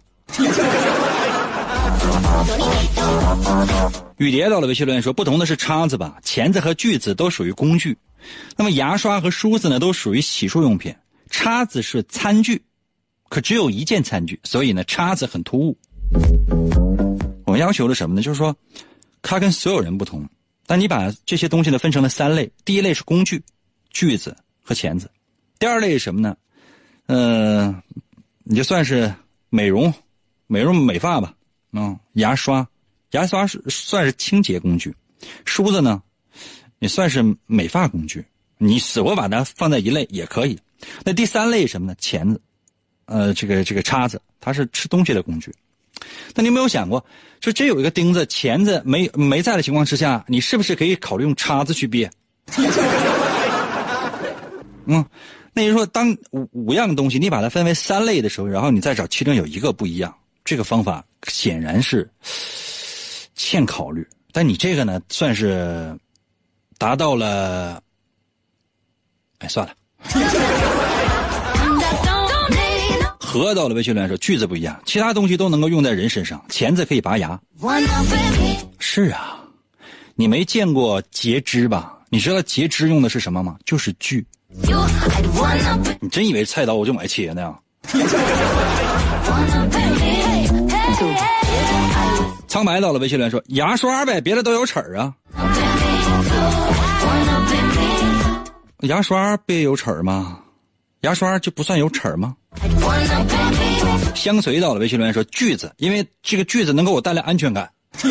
[4.17, 7.97] 雨蝶到了，微信留言说不同的是叉子吧，钳子和锯子都属于工具，
[8.55, 10.95] 那么牙刷和梳子呢都属于洗漱用品，
[11.29, 12.61] 叉子是餐具，
[13.29, 15.77] 可只有一件餐具，所以呢叉子很突兀。
[17.45, 18.21] 我们要求的什么呢？
[18.21, 18.55] 就是说，
[19.21, 20.27] 它跟所有人不同，
[20.65, 23.43] 但你把这些东西呢分成了三类，第一类是工具，
[23.91, 25.11] 锯子和钳子，
[25.59, 26.35] 第二类是什么呢？
[27.07, 27.75] 嗯、
[28.43, 29.13] 你就算是
[29.49, 29.93] 美容、
[30.47, 31.33] 美容美发吧，
[31.77, 32.65] 嗯，牙刷，
[33.11, 34.95] 牙刷是算是清洁工具，
[35.43, 36.01] 梳子呢，
[36.79, 38.23] 也算是美发工具，
[38.57, 40.57] 你死活把它放在一类也可以。
[41.03, 41.95] 那第三类什么呢？
[41.97, 42.39] 钳子，
[43.07, 45.51] 呃，这个这个叉子，它是吃东西的工具。
[46.33, 47.05] 那你有没有想过，
[47.41, 52.09] 就真有一个钉子、钳子没没在的情况之下，你是不是可以考虑用叉子去憋？
[54.85, 55.03] 嗯，
[55.51, 60.15] 那你说，当五五样东西你把它分为三类的时候，然后你再找其中有一个不一样，
[60.45, 62.09] 这个方法显然是
[63.35, 64.07] 欠考虑。
[64.31, 65.97] 但你这个呢，算是
[66.77, 67.81] 达到了，
[69.39, 69.73] 哎，算了。
[73.19, 77.37] 河到了微信留言说，句子不一样，其他东西都能够用在人身上，钳子可以拔牙。
[78.79, 79.37] 是啊，
[80.15, 81.97] 你没见过截肢吧？
[82.09, 83.57] 你知道截肢用的是什么吗？
[83.65, 84.25] 就是锯。
[85.99, 87.53] 你真以为菜刀我就买切呢？
[92.47, 95.13] 苍白到了微信留言说，牙刷呗，别的都有齿儿啊。
[98.81, 100.39] 牙刷别有齿儿吗？
[101.01, 102.33] 牙刷就不算有齿儿吗？
[104.15, 107.69] 相随到了微信留言说锯子，因为这个锯子能给我带来安全感。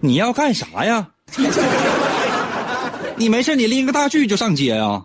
[0.00, 1.06] 你要干啥呀？
[3.16, 5.04] 你没事，你拎个大锯就上街啊？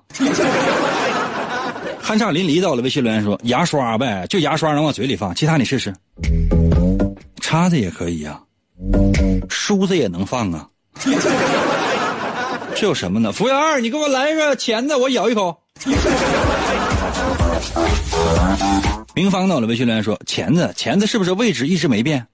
[2.08, 5.94] 酣畅淋漓到了微信留言说牙刷呗，就牙刷能往嘴里放，其他你试试。
[7.42, 8.40] 叉子也可以呀、
[9.50, 10.66] 梳子也能放啊。
[12.74, 13.30] 这有什么呢？
[13.34, 15.54] 服务员，你给我来一个钳子，我咬一口。
[19.14, 22.26] 明芳到了微信留言说：“钳子，钳子是不是位置一直没变？”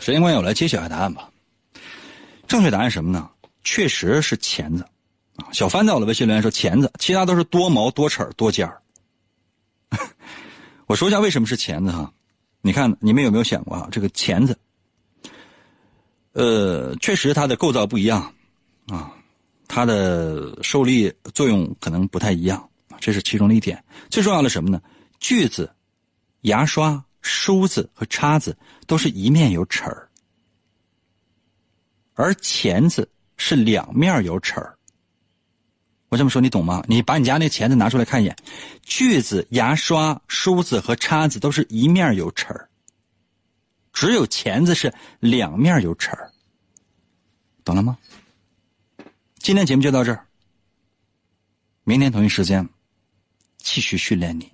[0.00, 1.28] 时间关系，我来揭晓一下答案吧。
[2.48, 3.28] 正确答案什么呢？
[3.62, 4.84] 确实是钳子。
[5.52, 8.80] 小帆到了微信留言说钳子，其他都是多毛、多齿儿、多尖儿。
[10.86, 12.12] 我说一下为什么是钳子哈？
[12.62, 13.88] 你看你们有没有想过啊？
[13.92, 14.58] 这个钳子，
[16.32, 18.32] 呃，确实它的构造不一样
[18.88, 19.12] 啊，
[19.68, 22.68] 它的受力作用可能不太一样，
[22.98, 23.82] 这是其中的一点。
[24.10, 24.80] 最重要的什么呢？
[25.20, 25.72] 锯子、
[26.42, 28.56] 牙刷、梳子和叉子
[28.86, 30.08] 都是一面有齿儿，
[32.14, 34.75] 而钳子是两面有齿儿。
[36.16, 36.82] 这么说你懂吗？
[36.88, 38.36] 你把你家那钳子拿出来看一眼，
[38.82, 42.68] 锯子、牙刷、梳子和叉子都是一面有齿儿，
[43.92, 46.30] 只有钳子是两面有齿儿，
[47.64, 47.96] 懂了吗？
[49.38, 50.26] 今天节目就到这儿，
[51.84, 52.68] 明天同一时间
[53.58, 54.50] 继续训练你。